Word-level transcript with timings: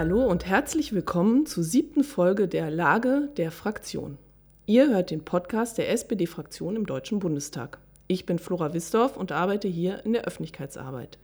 Hallo 0.00 0.24
und 0.24 0.46
herzlich 0.46 0.94
willkommen 0.94 1.44
zur 1.44 1.62
siebten 1.62 2.04
Folge 2.04 2.48
der 2.48 2.70
Lage 2.70 3.28
der 3.36 3.50
Fraktion. 3.50 4.16
Ihr 4.64 4.88
hört 4.88 5.10
den 5.10 5.26
Podcast 5.26 5.76
der 5.76 5.90
SPD-Fraktion 5.90 6.74
im 6.74 6.86
Deutschen 6.86 7.18
Bundestag. 7.18 7.76
Ich 8.06 8.24
bin 8.24 8.38
Flora 8.38 8.72
Wisdorf 8.72 9.18
und 9.18 9.30
arbeite 9.30 9.68
hier 9.68 10.02
in 10.06 10.14
der 10.14 10.24
Öffentlichkeitsarbeit. 10.24 11.18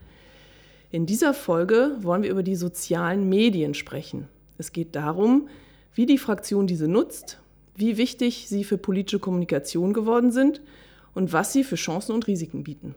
In 0.91 1.07
dieser 1.07 1.33
Folge 1.33 1.97
wollen 2.01 2.21
wir 2.21 2.29
über 2.29 2.43
die 2.43 2.55
sozialen 2.55 3.27
Medien 3.27 3.73
sprechen. 3.73 4.27
Es 4.59 4.73
geht 4.73 4.95
darum, 4.95 5.49
wie 5.95 6.05
die 6.05 6.19
Fraktion 6.19 6.67
diese 6.67 6.87
nutzt, 6.87 7.39
wie 7.75 7.97
wichtig 7.97 8.47
sie 8.47 8.63
für 8.63 8.77
politische 8.77 9.17
Kommunikation 9.17 9.91
geworden 9.91 10.31
sind 10.31 10.61
und 11.15 11.33
was 11.33 11.51
sie 11.51 11.63
für 11.63 11.77
Chancen 11.77 12.13
und 12.13 12.27
Risiken 12.27 12.63
bieten. 12.63 12.93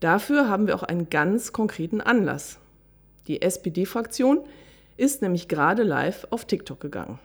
Dafür 0.00 0.48
haben 0.48 0.66
wir 0.66 0.74
auch 0.74 0.82
einen 0.82 1.10
ganz 1.10 1.52
konkreten 1.52 2.00
Anlass. 2.00 2.58
Die 3.28 3.40
SPD-Fraktion 3.40 4.40
ist 4.96 5.22
nämlich 5.22 5.48
gerade 5.48 5.82
live 5.82 6.26
auf 6.30 6.44
TikTok 6.44 6.80
gegangen. 6.80 7.18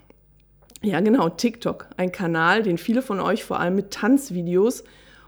Ja, 0.82 1.02
genau, 1.02 1.30
TikTok, 1.30 1.88
ein 1.98 2.12
Kanal, 2.12 2.64
den 2.64 2.78
viele 2.78 3.02
von 3.02 3.20
euch 3.20 3.44
vor 3.44 3.60
allem 3.60 3.76
mit 3.76 3.92
Tanzvideos 3.92 4.84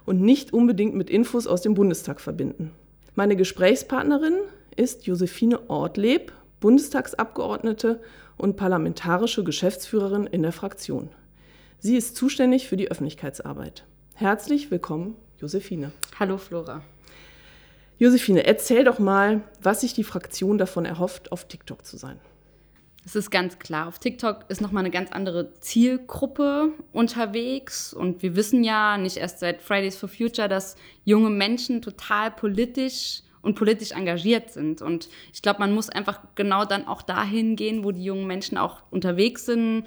und 0.05 0.21
nicht 0.21 0.53
unbedingt 0.53 0.95
mit 0.95 1.09
Infos 1.09 1.45
aus 1.45 1.61
dem 1.61 1.73
Bundestag 1.73 2.21
verbinden. 2.21 2.71
Meine 3.15 3.35
Gesprächspartnerin 3.35 4.35
ist 4.75 5.05
Josephine 5.05 5.69
Ortleb, 5.69 6.31
Bundestagsabgeordnete 6.61 8.01
und 8.37 8.55
parlamentarische 8.55 9.43
Geschäftsführerin 9.43 10.25
in 10.25 10.41
der 10.41 10.53
Fraktion. 10.53 11.09
Sie 11.79 11.97
ist 11.97 12.15
zuständig 12.15 12.69
für 12.69 12.77
die 12.77 12.89
Öffentlichkeitsarbeit. 12.89 13.85
Herzlich 14.15 14.71
willkommen, 14.71 15.15
Josephine. 15.39 15.91
Hallo, 16.19 16.37
Flora. 16.37 16.81
Josephine, 17.97 18.45
erzähl 18.45 18.83
doch 18.83 18.99
mal, 18.99 19.41
was 19.61 19.81
sich 19.81 19.93
die 19.93 20.03
Fraktion 20.03 20.57
davon 20.57 20.85
erhofft, 20.85 21.31
auf 21.31 21.47
TikTok 21.47 21.85
zu 21.85 21.97
sein. 21.97 22.19
Es 23.03 23.15
ist 23.15 23.31
ganz 23.31 23.57
klar, 23.57 23.87
auf 23.87 23.97
TikTok 23.97 24.45
ist 24.49 24.61
nochmal 24.61 24.81
eine 24.81 24.91
ganz 24.91 25.11
andere 25.11 25.53
Zielgruppe 25.59 26.71
unterwegs. 26.93 27.93
Und 27.93 28.21
wir 28.21 28.35
wissen 28.35 28.63
ja 28.63 28.97
nicht 28.97 29.17
erst 29.17 29.39
seit 29.39 29.61
Fridays 29.61 29.97
for 29.97 30.07
Future, 30.07 30.47
dass 30.47 30.75
junge 31.03 31.31
Menschen 31.31 31.81
total 31.81 32.29
politisch 32.29 33.23
und 33.41 33.55
politisch 33.55 33.91
engagiert 33.91 34.51
sind. 34.51 34.83
Und 34.83 35.09
ich 35.33 35.41
glaube, 35.41 35.59
man 35.59 35.73
muss 35.73 35.89
einfach 35.89 36.19
genau 36.35 36.63
dann 36.63 36.87
auch 36.87 37.01
dahin 37.01 37.55
gehen, 37.55 37.83
wo 37.83 37.91
die 37.91 38.03
jungen 38.03 38.27
Menschen 38.27 38.57
auch 38.59 38.83
unterwegs 38.91 39.47
sind. 39.47 39.85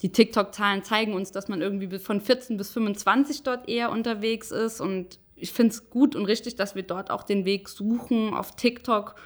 Die 0.00 0.10
TikTok-Zahlen 0.10 0.82
zeigen 0.82 1.12
uns, 1.12 1.32
dass 1.32 1.48
man 1.48 1.60
irgendwie 1.60 1.98
von 1.98 2.22
14 2.22 2.56
bis 2.56 2.70
25 2.72 3.42
dort 3.42 3.68
eher 3.68 3.92
unterwegs 3.92 4.50
ist. 4.50 4.80
Und 4.80 5.18
ich 5.36 5.52
finde 5.52 5.72
es 5.72 5.90
gut 5.90 6.16
und 6.16 6.24
richtig, 6.24 6.56
dass 6.56 6.74
wir 6.74 6.82
dort 6.82 7.10
auch 7.10 7.24
den 7.24 7.44
Weg 7.44 7.68
suchen, 7.68 8.32
auf 8.32 8.56
TikTok 8.56 9.16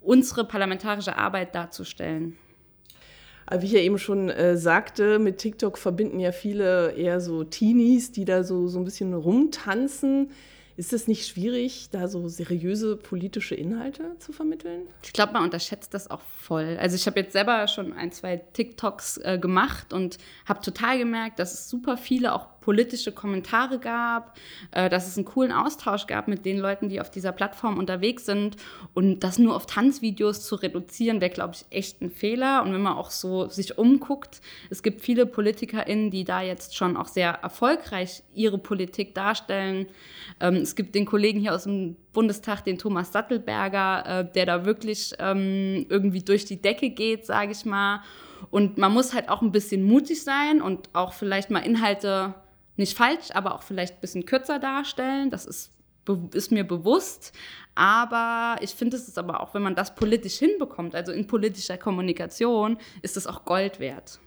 unsere 0.00 0.44
parlamentarische 0.44 1.16
Arbeit 1.16 1.56
darzustellen. 1.56 2.38
Wie 3.50 3.66
ich 3.66 3.72
ja 3.72 3.80
eben 3.80 3.98
schon 3.98 4.30
äh, 4.30 4.56
sagte, 4.56 5.18
mit 5.18 5.38
TikTok 5.38 5.78
verbinden 5.78 6.18
ja 6.20 6.32
viele 6.32 6.92
eher 6.92 7.20
so 7.20 7.44
Teenies, 7.44 8.12
die 8.12 8.24
da 8.24 8.42
so, 8.42 8.68
so 8.68 8.78
ein 8.78 8.84
bisschen 8.84 9.12
rumtanzen. 9.14 10.30
Ist 10.76 10.92
es 10.92 11.06
nicht 11.06 11.28
schwierig, 11.28 11.88
da 11.92 12.08
so 12.08 12.26
seriöse 12.26 12.96
politische 12.96 13.54
Inhalte 13.54 14.16
zu 14.18 14.32
vermitteln? 14.32 14.88
Ich 15.04 15.12
glaube, 15.12 15.32
man 15.34 15.44
unterschätzt 15.44 15.94
das 15.94 16.10
auch 16.10 16.20
voll. 16.20 16.76
Also 16.80 16.96
ich 16.96 17.06
habe 17.06 17.20
jetzt 17.20 17.32
selber 17.32 17.68
schon 17.68 17.92
ein, 17.92 18.10
zwei 18.10 18.38
TikToks 18.38 19.18
äh, 19.18 19.38
gemacht 19.38 19.92
und 19.92 20.18
habe 20.46 20.60
total 20.62 20.98
gemerkt, 20.98 21.38
dass 21.38 21.54
es 21.54 21.70
super 21.70 21.96
viele 21.96 22.34
auch 22.34 22.53
politische 22.64 23.12
Kommentare 23.12 23.78
gab, 23.78 24.38
äh, 24.70 24.88
dass 24.88 25.06
es 25.06 25.18
einen 25.18 25.26
coolen 25.26 25.52
Austausch 25.52 26.06
gab 26.06 26.28
mit 26.28 26.46
den 26.46 26.58
Leuten, 26.58 26.88
die 26.88 27.00
auf 27.00 27.10
dieser 27.10 27.30
Plattform 27.30 27.78
unterwegs 27.78 28.24
sind. 28.24 28.56
Und 28.94 29.20
das 29.20 29.38
nur 29.38 29.54
auf 29.54 29.66
Tanzvideos 29.66 30.46
zu 30.46 30.54
reduzieren, 30.54 31.20
wäre, 31.20 31.30
glaube 31.30 31.54
ich, 31.54 31.66
echt 31.76 32.00
ein 32.00 32.10
Fehler. 32.10 32.62
Und 32.62 32.72
wenn 32.72 32.80
man 32.80 32.94
auch 32.94 33.10
so 33.10 33.48
sich 33.48 33.76
umguckt, 33.76 34.40
es 34.70 34.82
gibt 34.82 35.02
viele 35.02 35.26
PolitikerInnen, 35.26 36.10
die 36.10 36.24
da 36.24 36.40
jetzt 36.40 36.74
schon 36.74 36.96
auch 36.96 37.08
sehr 37.08 37.30
erfolgreich 37.30 38.22
ihre 38.34 38.56
Politik 38.56 39.14
darstellen. 39.14 39.86
Ähm, 40.40 40.56
es 40.56 40.74
gibt 40.74 40.94
den 40.94 41.04
Kollegen 41.04 41.40
hier 41.40 41.54
aus 41.54 41.64
dem 41.64 41.96
Bundestag, 42.14 42.64
den 42.64 42.78
Thomas 42.78 43.12
Sattelberger, 43.12 44.20
äh, 44.20 44.32
der 44.32 44.46
da 44.46 44.64
wirklich 44.64 45.12
ähm, 45.18 45.84
irgendwie 45.90 46.22
durch 46.22 46.46
die 46.46 46.62
Decke 46.62 46.88
geht, 46.88 47.26
sage 47.26 47.52
ich 47.52 47.66
mal. 47.66 48.00
Und 48.50 48.78
man 48.78 48.92
muss 48.92 49.14
halt 49.14 49.28
auch 49.28 49.42
ein 49.42 49.52
bisschen 49.52 49.82
mutig 49.84 50.22
sein 50.22 50.62
und 50.62 50.88
auch 50.92 51.12
vielleicht 51.12 51.50
mal 51.50 51.60
Inhalte 51.60 52.34
nicht 52.76 52.96
falsch, 52.96 53.30
aber 53.32 53.54
auch 53.54 53.62
vielleicht 53.62 53.94
ein 53.94 54.00
bisschen 54.00 54.26
kürzer 54.26 54.58
darstellen. 54.58 55.30
Das 55.30 55.46
ist, 55.46 55.72
ist 56.32 56.52
mir 56.52 56.64
bewusst. 56.64 57.32
Aber 57.74 58.56
ich 58.60 58.70
finde, 58.70 58.96
es 58.96 59.08
ist 59.08 59.18
aber 59.18 59.40
auch, 59.40 59.54
wenn 59.54 59.62
man 59.62 59.74
das 59.74 59.94
politisch 59.94 60.36
hinbekommt, 60.38 60.94
also 60.94 61.12
in 61.12 61.26
politischer 61.26 61.78
Kommunikation, 61.78 62.78
ist 63.02 63.16
es 63.16 63.26
auch 63.26 63.44
Gold 63.44 63.80
wert. 63.80 64.20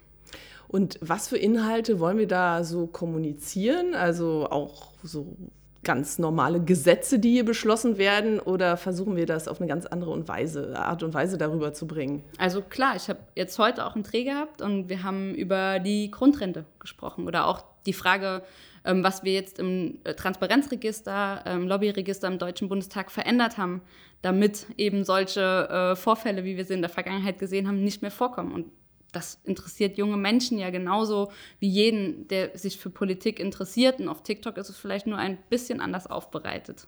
Und 0.68 1.00
was 1.02 1.30
für 1.30 1.38
Inhalte 1.38 2.00
wollen 2.00 2.18
wir 2.18 2.28
da 2.28 2.64
so 2.64 2.88
kommunizieren? 2.88 3.96
Also 3.96 4.48
auch 4.50 4.92
so 5.02 5.38
ganz 5.84 6.20
normale 6.20 6.62
Gesetze, 6.62 7.18
die 7.18 7.32
hier 7.32 7.46
beschlossen 7.46 7.98
werden, 7.98 8.42
oder 8.42 8.76
versuchen 8.76 9.16
wir 9.16 9.26
das 9.26 9.48
auf 9.48 9.62
eine 9.62 9.70
ganz 9.70 9.86
andere 9.86 10.12
und 10.12 10.28
Weise, 10.28 10.78
Art 10.78 11.02
und 11.02 11.14
Weise 11.14 11.38
darüber 11.38 11.74
zu 11.74 11.88
bringen? 11.88 12.26
Also 12.38 12.62
klar, 12.62 12.98
ich 12.98 13.08
habe 13.08 13.20
jetzt 13.36 13.58
heute 13.58 13.86
auch 13.86 13.96
einen 13.96 14.04
Dreh 14.04 14.26
gehabt 14.26 14.62
und 14.62 14.90
wir 14.90 15.04
haben 15.04 15.34
über 15.34 15.80
die 15.80 16.12
Grundrente 16.12 16.66
gesprochen 16.80 17.26
oder 17.26 17.48
auch 17.48 17.64
die 17.88 17.94
Frage, 17.94 18.44
ähm, 18.86 19.04
was 19.04 19.24
wir 19.24 19.34
jetzt 19.34 19.60
im 19.60 20.00
äh, 20.04 20.14
Transparenzregister, 20.14 21.44
im 21.46 21.64
ähm, 21.64 21.68
Lobbyregister 21.68 22.28
im 22.28 22.38
Deutschen 22.38 22.70
Bundestag 22.70 23.12
verändert 23.12 23.58
haben, 23.58 23.82
damit 24.22 24.68
eben 24.78 25.04
solche 25.04 25.42
äh, 25.42 25.96
Vorfälle, 25.96 26.44
wie 26.44 26.58
wir 26.58 26.66
sie 26.66 26.76
in 26.76 26.82
der 26.82 26.90
Vergangenheit 26.90 27.40
gesehen 27.40 27.68
haben, 27.68 27.84
nicht 27.84 28.02
mehr 28.02 28.12
vorkommen. 28.12 28.54
Und 28.54 28.68
das 29.12 29.40
interessiert 29.44 29.98
junge 29.98 30.18
Menschen 30.18 30.58
ja 30.58 30.70
genauso 30.70 31.32
wie 31.60 31.70
jeden, 31.70 32.28
der 32.28 32.58
sich 32.58 32.78
für 32.78 32.90
Politik 32.90 33.40
interessiert. 33.40 34.00
Und 34.00 34.10
auf 34.10 34.24
TikTok 34.24 34.58
ist 34.58 34.70
es 34.70 34.78
vielleicht 34.78 35.08
nur 35.08 35.18
ein 35.18 35.38
bisschen 35.50 35.82
anders 35.82 36.08
aufbereitet. 36.08 36.88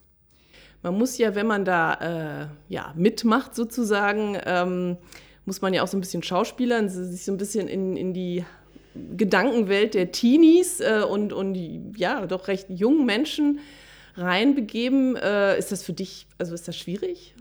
Man 0.82 0.98
muss 0.98 1.18
ja, 1.18 1.36
wenn 1.36 1.48
man 1.48 1.66
da 1.66 1.94
äh, 1.96 2.48
ja, 2.70 2.94
mitmacht 2.96 3.56
sozusagen, 3.56 4.38
ähm, 4.46 4.98
muss 5.46 5.62
man 5.62 5.74
ja 5.74 5.84
auch 5.84 5.88
so 5.88 5.98
ein 5.98 6.02
bisschen 6.02 6.24
schauspielern, 6.24 6.88
sich 6.88 7.26
so 7.26 7.32
ein 7.32 7.38
bisschen 7.38 7.68
in, 7.68 7.98
in 7.98 8.14
die 8.14 8.46
Gedankenwelt 9.16 9.94
der 9.94 10.12
Teenies 10.12 10.80
äh, 10.80 11.04
und, 11.08 11.34
und 11.34 11.56
ja, 11.98 12.26
doch 12.26 12.48
recht 12.48 12.70
jungen 12.70 13.06
Menschen 13.06 13.60
reinbegeben. 14.16 15.16
Äh, 15.16 15.58
ist 15.58 15.72
das 15.72 15.84
für 15.84 15.94
dich, 15.94 16.28
also 16.38 16.54
ist 16.54 16.68
das 16.68 16.78
schwierig? 16.78 17.34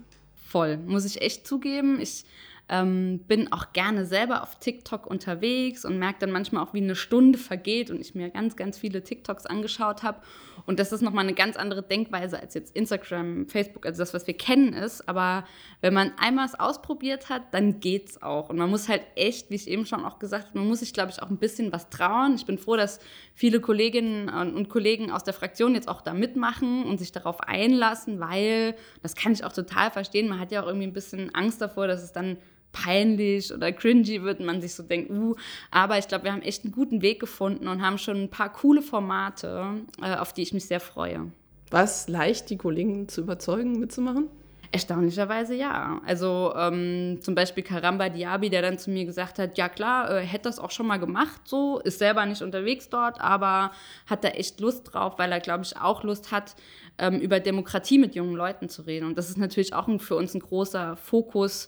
Voll, 0.47 0.77
muss 0.77 1.05
ich 1.05 1.21
echt 1.21 1.45
zugeben. 1.45 1.99
Ich 1.99 2.23
ähm, 2.69 3.19
bin 3.27 3.51
auch 3.51 3.73
gerne 3.73 4.05
selber 4.05 4.43
auf 4.43 4.59
TikTok 4.59 5.07
unterwegs 5.07 5.85
und 5.85 5.97
merke 5.97 6.19
dann 6.19 6.31
manchmal 6.31 6.63
auch, 6.63 6.73
wie 6.73 6.81
eine 6.81 6.95
Stunde 6.95 7.37
vergeht 7.37 7.89
und 7.89 7.99
ich 7.99 8.15
mir 8.15 8.29
ganz, 8.29 8.55
ganz 8.55 8.77
viele 8.77 9.03
TikToks 9.03 9.45
angeschaut 9.45 10.03
habe. 10.03 10.19
Und 10.65 10.79
das 10.79 10.91
ist 10.91 11.01
nochmal 11.01 11.23
eine 11.23 11.33
ganz 11.33 11.57
andere 11.57 11.83
Denkweise 11.83 12.39
als 12.39 12.53
jetzt 12.53 12.75
Instagram, 12.75 13.47
Facebook, 13.47 13.85
also 13.85 13.99
das, 13.99 14.13
was 14.13 14.27
wir 14.27 14.35
kennen 14.35 14.73
ist. 14.73 15.07
Aber 15.07 15.45
wenn 15.81 15.93
man 15.93 16.11
einmal 16.17 16.45
es 16.45 16.59
ausprobiert 16.59 17.29
hat, 17.29 17.53
dann 17.53 17.79
geht's 17.79 18.21
auch. 18.21 18.49
Und 18.49 18.57
man 18.57 18.69
muss 18.69 18.89
halt 18.89 19.01
echt, 19.15 19.49
wie 19.49 19.55
ich 19.55 19.67
eben 19.67 19.85
schon 19.85 20.05
auch 20.05 20.19
gesagt 20.19 20.49
habe, 20.49 20.59
man 20.59 20.67
muss 20.67 20.79
sich, 20.79 20.93
glaube 20.93 21.11
ich, 21.11 21.21
auch 21.21 21.29
ein 21.29 21.37
bisschen 21.37 21.71
was 21.71 21.89
trauen. 21.89 22.35
Ich 22.35 22.45
bin 22.45 22.57
froh, 22.57 22.75
dass 22.75 22.99
viele 23.33 23.59
Kolleginnen 23.61 24.29
und 24.29 24.69
Kollegen 24.69 25.11
aus 25.11 25.23
der 25.23 25.33
Fraktion 25.33 25.75
jetzt 25.75 25.87
auch 25.87 26.01
da 26.01 26.13
mitmachen 26.13 26.85
und 26.85 26.97
sich 26.97 27.11
darauf 27.11 27.41
einlassen, 27.41 28.19
weil, 28.19 28.75
das 29.01 29.15
kann 29.15 29.31
ich 29.31 29.43
auch 29.43 29.53
total 29.53 29.91
verstehen, 29.91 30.27
man 30.27 30.39
hat 30.39 30.51
ja 30.51 30.61
auch 30.61 30.67
irgendwie 30.67 30.87
ein 30.87 30.93
bisschen 30.93 31.33
Angst 31.33 31.61
davor, 31.61 31.87
dass 31.87 32.03
es 32.03 32.11
dann 32.11 32.37
peinlich 32.71 33.53
oder 33.53 33.71
cringy 33.71 34.23
wird 34.23 34.39
und 34.39 34.45
man 34.45 34.61
sich 34.61 34.75
so 34.75 34.83
denkt, 34.83 35.09
uh, 35.11 35.35
aber 35.71 35.97
ich 35.97 36.07
glaube, 36.07 36.25
wir 36.25 36.33
haben 36.33 36.41
echt 36.41 36.63
einen 36.63 36.73
guten 36.73 37.01
Weg 37.01 37.19
gefunden 37.19 37.67
und 37.67 37.81
haben 37.81 37.97
schon 37.97 38.17
ein 38.17 38.29
paar 38.29 38.51
coole 38.51 38.81
Formate, 38.81 39.65
äh, 40.01 40.15
auf 40.15 40.33
die 40.33 40.43
ich 40.43 40.53
mich 40.53 40.65
sehr 40.65 40.79
freue. 40.79 41.31
War 41.71 41.83
es 41.83 42.07
leicht, 42.07 42.49
die 42.49 42.57
Kollegen 42.57 43.07
zu 43.07 43.21
überzeugen, 43.21 43.79
mitzumachen? 43.79 44.27
Erstaunlicherweise 44.71 45.55
ja. 45.55 45.99
Also 46.05 46.53
ähm, 46.55 47.19
zum 47.21 47.33
Beispiel 47.33 47.63
Karamba 47.63 48.09
Diaby, 48.09 48.51
der 48.51 48.61
dann 48.61 48.77
zu 48.77 48.91
mir 48.91 49.03
gesagt 49.05 49.39
hat, 49.39 49.57
ja 49.57 49.67
klar, 49.67 50.11
äh, 50.11 50.21
hätte 50.21 50.43
das 50.43 50.59
auch 50.59 50.69
schon 50.69 50.85
mal 50.85 50.97
gemacht, 50.97 51.41
so, 51.45 51.79
ist 51.79 51.97
selber 51.97 52.23
nicht 52.27 52.43
unterwegs 52.43 52.87
dort, 52.87 53.19
aber 53.19 53.71
hat 54.05 54.23
da 54.23 54.29
echt 54.29 54.59
Lust 54.59 54.93
drauf, 54.93 55.17
weil 55.17 55.31
er, 55.31 55.39
glaube 55.39 55.63
ich, 55.63 55.75
auch 55.77 56.03
Lust 56.03 56.31
hat, 56.31 56.55
ähm, 56.99 57.19
über 57.19 57.39
Demokratie 57.39 57.97
mit 57.97 58.13
jungen 58.13 58.35
Leuten 58.35 58.69
zu 58.69 58.83
reden. 58.83 59.07
Und 59.07 59.17
das 59.17 59.29
ist 59.29 59.39
natürlich 59.39 59.73
auch 59.73 59.87
ein, 59.87 59.99
für 59.99 60.15
uns 60.15 60.35
ein 60.35 60.39
großer 60.39 60.97
Fokus, 60.97 61.67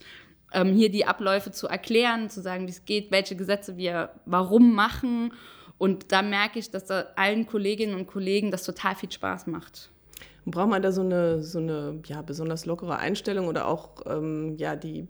ähm, 0.53 0.73
hier 0.73 0.89
die 0.89 1.05
Abläufe 1.05 1.51
zu 1.51 1.67
erklären, 1.67 2.29
zu 2.29 2.41
sagen, 2.41 2.67
wie 2.67 2.71
es 2.71 2.85
geht, 2.85 3.11
welche 3.11 3.35
Gesetze 3.35 3.77
wir 3.77 4.11
warum 4.25 4.73
machen. 4.73 5.33
Und 5.77 6.11
da 6.11 6.21
merke 6.21 6.59
ich, 6.59 6.69
dass 6.69 6.85
da 6.85 7.05
allen 7.15 7.47
Kolleginnen 7.47 7.95
und 7.95 8.07
Kollegen 8.07 8.51
das 8.51 8.63
total 8.63 8.95
viel 8.95 9.11
Spaß 9.11 9.47
macht. 9.47 9.89
braucht 10.45 10.69
man 10.69 10.81
da 10.81 10.91
so 10.91 11.01
eine, 11.01 11.41
so 11.41 11.59
eine 11.59 12.01
ja, 12.05 12.21
besonders 12.21 12.65
lockere 12.65 12.97
Einstellung 12.97 13.47
oder 13.47 13.67
auch 13.67 14.01
ähm, 14.05 14.55
ja, 14.57 14.75
die 14.75 15.07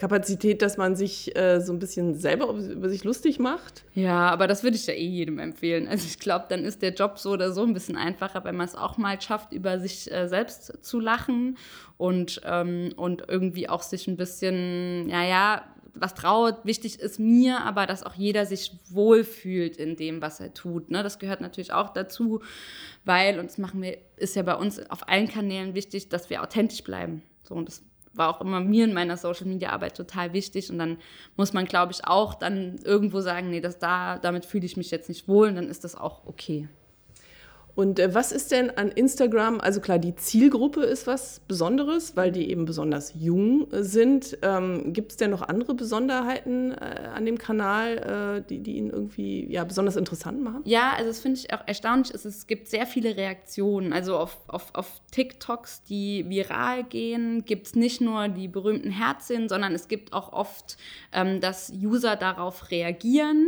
Kapazität, 0.00 0.62
dass 0.62 0.78
man 0.78 0.96
sich 0.96 1.36
äh, 1.36 1.60
so 1.60 1.74
ein 1.74 1.78
bisschen 1.78 2.14
selber 2.14 2.48
über 2.48 2.88
sich 2.88 3.04
lustig 3.04 3.38
macht. 3.38 3.84
Ja, 3.94 4.30
aber 4.30 4.46
das 4.46 4.62
würde 4.62 4.78
ich 4.78 4.86
ja 4.86 4.94
eh 4.94 5.06
jedem 5.06 5.38
empfehlen. 5.38 5.86
Also 5.86 6.06
ich 6.06 6.18
glaube, 6.18 6.46
dann 6.48 6.64
ist 6.64 6.80
der 6.80 6.94
Job 6.94 7.18
so 7.18 7.32
oder 7.32 7.52
so 7.52 7.64
ein 7.64 7.74
bisschen 7.74 7.96
einfacher, 7.96 8.42
wenn 8.44 8.56
man 8.56 8.64
es 8.64 8.74
auch 8.74 8.96
mal 8.96 9.20
schafft, 9.20 9.52
über 9.52 9.78
sich 9.78 10.10
äh, 10.10 10.26
selbst 10.26 10.82
zu 10.82 11.00
lachen 11.00 11.58
und, 11.98 12.40
ähm, 12.46 12.94
und 12.96 13.24
irgendwie 13.28 13.68
auch 13.68 13.82
sich 13.82 14.08
ein 14.08 14.16
bisschen, 14.16 15.06
ja, 15.10 15.22
ja, 15.22 15.64
was 15.92 16.14
traut. 16.14 16.64
Wichtig 16.64 16.98
ist 16.98 17.20
mir 17.20 17.60
aber, 17.60 17.84
dass 17.84 18.02
auch 18.02 18.14
jeder 18.14 18.46
sich 18.46 18.72
wohlfühlt 18.88 19.76
in 19.76 19.96
dem, 19.96 20.22
was 20.22 20.40
er 20.40 20.54
tut. 20.54 20.90
Ne? 20.90 21.02
Das 21.02 21.18
gehört 21.18 21.42
natürlich 21.42 21.74
auch 21.74 21.90
dazu, 21.90 22.40
weil, 23.04 23.38
und 23.38 23.50
das 23.50 23.58
machen 23.58 23.82
wir, 23.82 23.98
ist 24.16 24.34
ja 24.34 24.44
bei 24.44 24.54
uns 24.54 24.80
auf 24.88 25.10
allen 25.10 25.28
Kanälen 25.28 25.74
wichtig, 25.74 26.08
dass 26.08 26.30
wir 26.30 26.42
authentisch 26.42 26.84
bleiben. 26.84 27.22
So, 27.42 27.54
und 27.54 27.68
das 27.68 27.82
war 28.12 28.28
auch 28.28 28.40
immer 28.40 28.60
mir 28.60 28.84
in 28.84 28.94
meiner 28.94 29.16
Social 29.16 29.46
Media 29.46 29.70
Arbeit 29.70 29.96
total 29.96 30.32
wichtig. 30.32 30.70
Und 30.70 30.78
dann 30.78 30.98
muss 31.36 31.52
man, 31.52 31.66
glaube 31.66 31.92
ich, 31.92 32.04
auch 32.04 32.34
dann 32.34 32.78
irgendwo 32.84 33.20
sagen, 33.20 33.50
nee, 33.50 33.60
das 33.60 33.78
da, 33.78 34.18
damit 34.18 34.44
fühle 34.44 34.66
ich 34.66 34.76
mich 34.76 34.90
jetzt 34.90 35.08
nicht 35.08 35.28
wohl 35.28 35.48
und 35.48 35.56
dann 35.56 35.68
ist 35.68 35.84
das 35.84 35.94
auch 35.94 36.26
okay. 36.26 36.68
Und 37.80 37.98
äh, 37.98 38.14
was 38.14 38.30
ist 38.30 38.52
denn 38.52 38.68
an 38.68 38.90
Instagram, 38.90 39.58
also 39.58 39.80
klar, 39.80 39.98
die 39.98 40.14
Zielgruppe 40.14 40.82
ist 40.82 41.06
was 41.06 41.40
Besonderes, 41.48 42.14
weil 42.14 42.30
die 42.30 42.50
eben 42.50 42.66
besonders 42.66 43.14
jung 43.18 43.72
äh, 43.72 43.82
sind. 43.82 44.36
Ähm, 44.42 44.92
Gibt 44.92 45.12
es 45.12 45.16
denn 45.16 45.30
noch 45.30 45.40
andere 45.40 45.72
Besonderheiten 45.72 46.72
äh, 46.72 47.08
an 47.14 47.24
dem 47.24 47.38
Kanal, 47.38 48.42
äh, 48.42 48.46
die, 48.46 48.58
die 48.58 48.76
ihn 48.76 48.90
irgendwie 48.90 49.50
ja, 49.50 49.64
besonders 49.64 49.96
interessant 49.96 50.42
machen? 50.42 50.60
Ja, 50.66 50.92
also 50.94 51.06
das 51.08 51.20
finde 51.20 51.40
ich 51.40 51.54
auch 51.54 51.62
erstaunlich. 51.66 52.12
Es, 52.12 52.26
es 52.26 52.46
gibt 52.46 52.68
sehr 52.68 52.84
viele 52.84 53.16
Reaktionen. 53.16 53.94
Also 53.94 54.18
auf, 54.18 54.36
auf, 54.48 54.74
auf 54.74 55.00
TikToks, 55.10 55.84
die 55.84 56.26
viral 56.28 56.84
gehen, 56.84 57.46
gibt 57.46 57.68
es 57.68 57.76
nicht 57.76 58.02
nur 58.02 58.28
die 58.28 58.48
berühmten 58.48 58.90
Herzchen, 58.90 59.48
sondern 59.48 59.74
es 59.74 59.88
gibt 59.88 60.12
auch 60.12 60.34
oft, 60.34 60.76
ähm, 61.14 61.40
dass 61.40 61.72
User 61.72 62.16
darauf 62.16 62.70
reagieren 62.70 63.46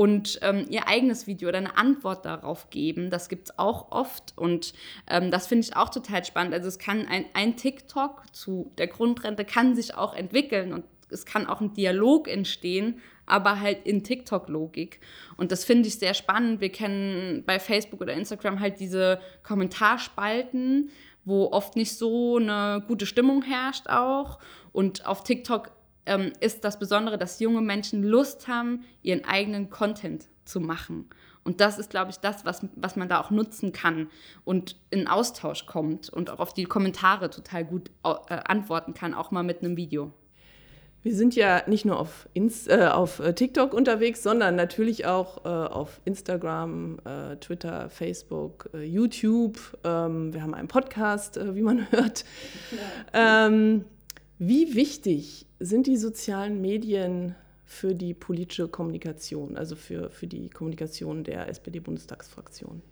und 0.00 0.38
ähm, 0.40 0.64
ihr 0.70 0.88
eigenes 0.88 1.26
Video 1.26 1.50
oder 1.50 1.58
eine 1.58 1.76
Antwort 1.76 2.24
darauf 2.24 2.70
geben. 2.70 3.10
Das 3.10 3.28
gibt 3.28 3.50
es 3.50 3.58
auch 3.58 3.92
oft 3.92 4.32
und 4.34 4.72
ähm, 5.06 5.30
das 5.30 5.46
finde 5.46 5.66
ich 5.66 5.76
auch 5.76 5.90
total 5.90 6.24
spannend. 6.24 6.54
Also 6.54 6.68
es 6.68 6.78
kann 6.78 7.06
ein, 7.06 7.26
ein 7.34 7.58
TikTok 7.58 8.34
zu 8.34 8.72
der 8.78 8.86
Grundrente 8.86 9.44
kann 9.44 9.76
sich 9.76 9.94
auch 9.94 10.14
entwickeln 10.14 10.72
und 10.72 10.86
es 11.10 11.26
kann 11.26 11.46
auch 11.46 11.60
ein 11.60 11.74
Dialog 11.74 12.28
entstehen, 12.28 13.02
aber 13.26 13.60
halt 13.60 13.84
in 13.84 14.02
TikTok-Logik. 14.02 15.00
Und 15.36 15.52
das 15.52 15.66
finde 15.66 15.86
ich 15.88 15.98
sehr 15.98 16.14
spannend. 16.14 16.62
Wir 16.62 16.72
kennen 16.72 17.44
bei 17.44 17.58
Facebook 17.60 18.00
oder 18.00 18.14
Instagram 18.14 18.58
halt 18.58 18.80
diese 18.80 19.20
Kommentarspalten, 19.42 20.88
wo 21.26 21.52
oft 21.52 21.76
nicht 21.76 21.94
so 21.98 22.38
eine 22.38 22.82
gute 22.88 23.04
Stimmung 23.04 23.42
herrscht 23.42 23.86
auch. 23.90 24.38
Und 24.72 25.04
auf 25.04 25.24
TikTok 25.24 25.72
ähm, 26.06 26.32
ist 26.40 26.64
das 26.64 26.78
Besondere, 26.78 27.18
dass 27.18 27.40
junge 27.40 27.60
Menschen 27.60 28.02
Lust 28.02 28.48
haben, 28.48 28.84
ihren 29.02 29.24
eigenen 29.24 29.70
Content 29.70 30.28
zu 30.44 30.60
machen. 30.60 31.08
Und 31.42 31.60
das 31.60 31.78
ist, 31.78 31.90
glaube 31.90 32.10
ich, 32.10 32.18
das, 32.18 32.44
was, 32.44 32.66
was 32.76 32.96
man 32.96 33.08
da 33.08 33.20
auch 33.20 33.30
nutzen 33.30 33.72
kann 33.72 34.10
und 34.44 34.76
in 34.90 35.08
Austausch 35.08 35.66
kommt 35.66 36.10
und 36.10 36.30
auch 36.30 36.38
auf 36.38 36.52
die 36.52 36.64
Kommentare 36.64 37.30
total 37.30 37.64
gut 37.64 37.90
äh, 38.04 38.34
antworten 38.44 38.92
kann, 38.92 39.14
auch 39.14 39.30
mal 39.30 39.42
mit 39.42 39.62
einem 39.62 39.76
Video. 39.76 40.12
Wir 41.02 41.14
sind 41.14 41.34
ja 41.34 41.62
nicht 41.66 41.86
nur 41.86 41.98
auf, 41.98 42.28
Inst 42.34 42.68
äh, 42.68 42.88
auf 42.88 43.20
äh, 43.20 43.32
TikTok 43.32 43.72
unterwegs, 43.72 44.22
sondern 44.22 44.54
natürlich 44.54 45.06
auch 45.06 45.46
äh, 45.46 45.48
auf 45.48 46.02
Instagram, 46.04 46.98
äh, 47.06 47.36
Twitter, 47.36 47.88
Facebook, 47.88 48.68
äh, 48.74 48.82
YouTube. 48.82 49.78
Ähm, 49.82 50.34
wir 50.34 50.42
haben 50.42 50.52
einen 50.52 50.68
Podcast, 50.68 51.40
wie 51.42 51.62
man 51.62 51.86
hört. 51.90 52.24
Ja. 53.14 53.46
Ähm, 53.46 53.86
wie 54.38 54.74
wichtig 54.74 55.46
sind 55.60 55.86
die 55.86 55.96
sozialen 55.96 56.60
Medien 56.60 57.36
für 57.64 57.94
die 57.94 58.14
politische 58.14 58.66
Kommunikation, 58.66 59.56
also 59.56 59.76
für, 59.76 60.10
für 60.10 60.26
die 60.26 60.50
Kommunikation 60.50 61.22
der 61.22 61.48
SPD-Bundestagsfraktion? 61.48 62.82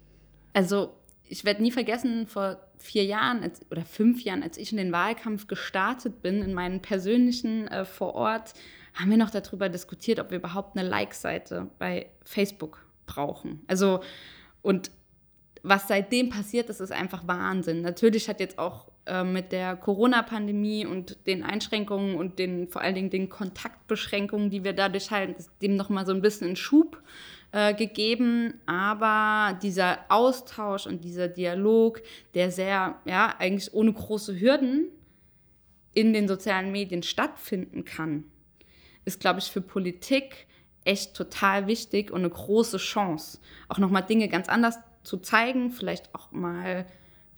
Also 0.52 0.92
ich 1.24 1.44
werde 1.44 1.62
nie 1.62 1.72
vergessen, 1.72 2.26
vor 2.26 2.60
vier 2.78 3.04
Jahren 3.04 3.42
als, 3.42 3.60
oder 3.70 3.84
fünf 3.84 4.22
Jahren, 4.22 4.42
als 4.42 4.56
ich 4.56 4.70
in 4.70 4.78
den 4.78 4.92
Wahlkampf 4.92 5.46
gestartet 5.46 6.22
bin, 6.22 6.42
in 6.42 6.54
meinen 6.54 6.80
persönlichen 6.80 7.66
äh, 7.68 7.84
vor 7.84 8.14
Ort, 8.14 8.54
haben 8.94 9.10
wir 9.10 9.16
noch 9.16 9.30
darüber 9.30 9.68
diskutiert, 9.68 10.20
ob 10.20 10.30
wir 10.30 10.38
überhaupt 10.38 10.76
eine 10.76 10.88
Like-Seite 10.88 11.70
bei 11.78 12.10
Facebook 12.24 12.86
brauchen. 13.06 13.62
Also, 13.66 14.00
und 14.62 14.90
was 15.62 15.88
seitdem 15.88 16.30
passiert 16.30 16.70
ist, 16.70 16.80
ist 16.80 16.92
einfach 16.92 17.26
Wahnsinn. 17.26 17.82
Natürlich 17.82 18.28
hat 18.28 18.40
jetzt 18.40 18.58
auch 18.58 18.87
äh, 19.08 19.24
mit 19.24 19.52
der 19.52 19.76
Corona-Pandemie 19.76 20.86
und 20.86 21.26
den 21.26 21.42
Einschränkungen 21.42 22.14
und 22.16 22.38
den 22.38 22.68
vor 22.68 22.82
allen 22.82 22.94
Dingen 22.94 23.10
den 23.10 23.28
Kontaktbeschränkungen, 23.28 24.50
die 24.50 24.64
wir 24.64 24.74
dadurch 24.74 25.10
halten, 25.10 25.42
dem 25.62 25.76
nochmal 25.76 26.06
so 26.06 26.12
ein 26.12 26.20
bisschen 26.22 26.48
einen 26.48 26.56
Schub 26.56 27.02
äh, 27.52 27.74
gegeben. 27.74 28.54
Aber 28.66 29.58
dieser 29.62 29.98
Austausch 30.08 30.86
und 30.86 31.04
dieser 31.04 31.28
Dialog, 31.28 32.02
der 32.34 32.50
sehr, 32.50 32.96
ja, 33.04 33.34
eigentlich 33.38 33.72
ohne 33.72 33.92
große 33.92 34.38
Hürden 34.38 34.88
in 35.94 36.12
den 36.12 36.28
sozialen 36.28 36.70
Medien 36.70 37.02
stattfinden 37.02 37.84
kann, 37.84 38.24
ist, 39.04 39.20
glaube 39.20 39.40
ich, 39.40 39.46
für 39.46 39.62
Politik 39.62 40.46
echt 40.84 41.14
total 41.14 41.66
wichtig 41.66 42.10
und 42.10 42.20
eine 42.20 42.30
große 42.30 42.76
Chance, 42.76 43.40
auch 43.68 43.78
nochmal 43.78 44.04
Dinge 44.04 44.28
ganz 44.28 44.48
anders 44.48 44.78
zu 45.02 45.16
zeigen, 45.18 45.70
vielleicht 45.70 46.14
auch 46.14 46.30
mal 46.30 46.86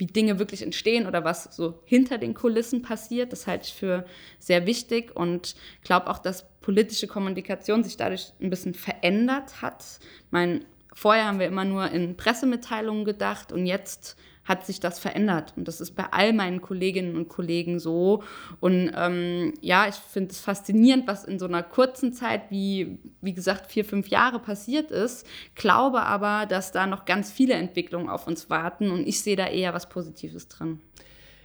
wie 0.00 0.06
Dinge 0.06 0.38
wirklich 0.38 0.62
entstehen 0.62 1.06
oder 1.06 1.24
was 1.24 1.44
so 1.54 1.78
hinter 1.84 2.16
den 2.16 2.32
Kulissen 2.32 2.80
passiert. 2.80 3.32
Das 3.32 3.46
halte 3.46 3.66
ich 3.66 3.74
für 3.74 4.06
sehr 4.38 4.64
wichtig 4.64 5.14
und 5.14 5.54
glaube 5.84 6.08
auch, 6.08 6.18
dass 6.18 6.48
politische 6.62 7.06
Kommunikation 7.06 7.84
sich 7.84 7.98
dadurch 7.98 8.32
ein 8.40 8.48
bisschen 8.48 8.72
verändert 8.72 9.60
hat. 9.60 9.84
Ich 10.24 10.32
meine, 10.32 10.62
vorher 10.94 11.26
haben 11.26 11.38
wir 11.38 11.46
immer 11.46 11.66
nur 11.66 11.90
in 11.90 12.16
Pressemitteilungen 12.16 13.04
gedacht 13.04 13.52
und 13.52 13.66
jetzt 13.66 14.16
hat 14.50 14.66
sich 14.66 14.80
das 14.80 14.98
verändert. 14.98 15.54
Und 15.56 15.68
das 15.68 15.80
ist 15.80 15.92
bei 15.92 16.06
all 16.10 16.32
meinen 16.32 16.60
Kolleginnen 16.60 17.14
und 17.14 17.28
Kollegen 17.28 17.78
so. 17.78 18.24
Und 18.58 18.90
ähm, 18.96 19.54
ja, 19.60 19.86
ich 19.88 19.94
finde 19.94 20.32
es 20.32 20.40
faszinierend, 20.40 21.06
was 21.06 21.24
in 21.24 21.38
so 21.38 21.46
einer 21.46 21.62
kurzen 21.62 22.12
Zeit, 22.12 22.50
wie, 22.50 22.98
wie 23.20 23.32
gesagt, 23.32 23.70
vier, 23.70 23.84
fünf 23.84 24.08
Jahre 24.08 24.40
passiert 24.40 24.90
ist. 24.90 25.24
Glaube 25.54 26.02
aber, 26.02 26.46
dass 26.46 26.72
da 26.72 26.88
noch 26.88 27.04
ganz 27.04 27.30
viele 27.30 27.54
Entwicklungen 27.54 28.08
auf 28.08 28.26
uns 28.26 28.50
warten. 28.50 28.90
Und 28.90 29.06
ich 29.06 29.22
sehe 29.22 29.36
da 29.36 29.46
eher 29.46 29.72
was 29.72 29.88
Positives 29.88 30.48
drin. 30.48 30.80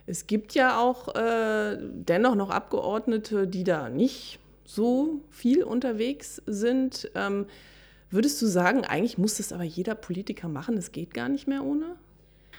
Es 0.08 0.26
gibt 0.26 0.56
ja 0.56 0.80
auch 0.80 1.14
äh, 1.16 1.78
dennoch 1.80 2.36
noch 2.36 2.50
Abgeordnete, 2.50 3.48
die 3.48 3.64
da 3.64 3.90
nicht 3.90 4.40
so 4.66 5.22
viel 5.30 5.64
unterwegs 5.64 6.42
sind. 6.48 7.12
Ähm, 7.14 7.46
würdest 8.10 8.42
du 8.42 8.48
sagen, 8.48 8.84
eigentlich 8.84 9.20
muss 9.20 9.38
das 9.38 9.54
aber 9.54 9.64
jeder 9.64 9.94
Politiker 9.94 10.48
machen? 10.48 10.76
Es 10.76 10.92
geht 10.92 11.14
gar 11.14 11.30
nicht 11.30 11.48
mehr 11.48 11.64
ohne? 11.64 11.96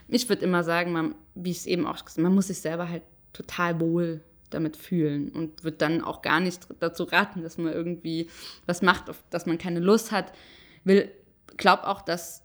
Ich 0.08 0.29
würde 0.29 0.44
immer 0.44 0.64
sagen, 0.64 0.93
man, 0.93 1.14
wie 1.35 1.50
ich 1.50 1.58
es 1.58 1.67
eben 1.67 1.87
auch 1.87 2.05
gesagt 2.05 2.19
man 2.19 2.35
muss 2.35 2.49
sich 2.49 2.61
selber 2.61 2.88
halt 2.88 3.03
total 3.32 3.81
wohl 3.81 4.20
damit 4.50 4.76
fühlen 4.76 5.30
und 5.30 5.64
wird 5.64 5.83
dann 5.83 6.02
auch 6.02 6.23
gar 6.23 6.40
nicht 6.40 6.66
dazu 6.78 7.04
raten, 7.04 7.42
dass 7.42 7.59
man 7.59 7.73
irgendwie 7.73 8.28
was 8.64 8.83
macht, 8.83 9.11
auf 9.11 9.23
das 9.30 9.47
man 9.47 9.59
keine 9.59 9.80
Lust 9.80 10.12
hat. 10.12 10.33
Will, 10.85 11.11
glaub 11.57 11.83
auch, 11.83 12.02
dass 12.02 12.42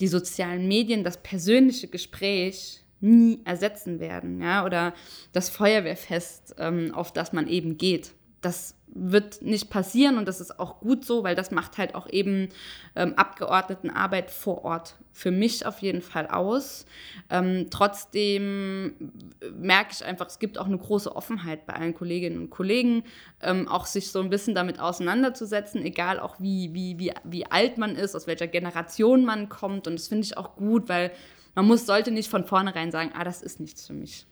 die 0.00 0.08
sozialen 0.08 0.68
Medien 0.68 1.04
das 1.04 1.22
persönliche 1.22 1.88
Gespräch 1.88 2.82
nie 3.00 3.40
ersetzen 3.44 4.00
werden, 4.00 4.40
ja, 4.40 4.64
oder 4.64 4.94
das 5.32 5.50
Feuerwehrfest, 5.50 6.56
ähm, 6.58 6.92
auf 6.94 7.12
das 7.12 7.32
man 7.32 7.46
eben 7.46 7.78
geht. 7.78 8.12
Das 8.40 8.74
wird 8.94 9.42
nicht 9.42 9.70
passieren 9.70 10.18
und 10.18 10.26
das 10.26 10.40
ist 10.40 10.58
auch 10.58 10.80
gut 10.80 11.04
so, 11.04 11.22
weil 11.22 11.34
das 11.34 11.50
macht 11.50 11.78
halt 11.78 11.94
auch 11.94 12.08
eben 12.08 12.48
ähm, 12.96 13.14
Abgeordnetenarbeit 13.16 14.30
vor 14.30 14.64
Ort 14.64 14.96
für 15.12 15.30
mich 15.30 15.66
auf 15.66 15.80
jeden 15.80 16.00
Fall 16.00 16.26
aus. 16.28 16.86
Ähm, 17.28 17.66
trotzdem 17.70 19.12
merke 19.58 19.90
ich 19.92 20.04
einfach, 20.04 20.26
es 20.26 20.38
gibt 20.38 20.58
auch 20.58 20.66
eine 20.66 20.78
große 20.78 21.14
Offenheit 21.14 21.66
bei 21.66 21.74
allen 21.74 21.94
Kolleginnen 21.94 22.38
und 22.38 22.50
Kollegen, 22.50 23.04
ähm, 23.42 23.68
auch 23.68 23.86
sich 23.86 24.10
so 24.10 24.20
ein 24.20 24.30
bisschen 24.30 24.54
damit 24.54 24.80
auseinanderzusetzen, 24.80 25.82
egal 25.82 26.20
auch 26.20 26.36
wie, 26.40 26.72
wie, 26.72 26.98
wie, 26.98 27.12
wie 27.24 27.46
alt 27.46 27.78
man 27.78 27.94
ist, 27.94 28.14
aus 28.14 28.26
welcher 28.26 28.46
Generation 28.46 29.24
man 29.24 29.48
kommt 29.48 29.86
und 29.86 29.94
das 29.94 30.08
finde 30.08 30.24
ich 30.24 30.36
auch 30.36 30.56
gut, 30.56 30.88
weil 30.88 31.12
man 31.54 31.66
muss, 31.66 31.86
sollte 31.86 32.10
nicht 32.10 32.30
von 32.30 32.44
vornherein 32.44 32.90
sagen, 32.90 33.10
ah, 33.14 33.24
das 33.24 33.42
ist 33.42 33.60
nichts 33.60 33.86
für 33.86 33.92
mich. 33.92 34.26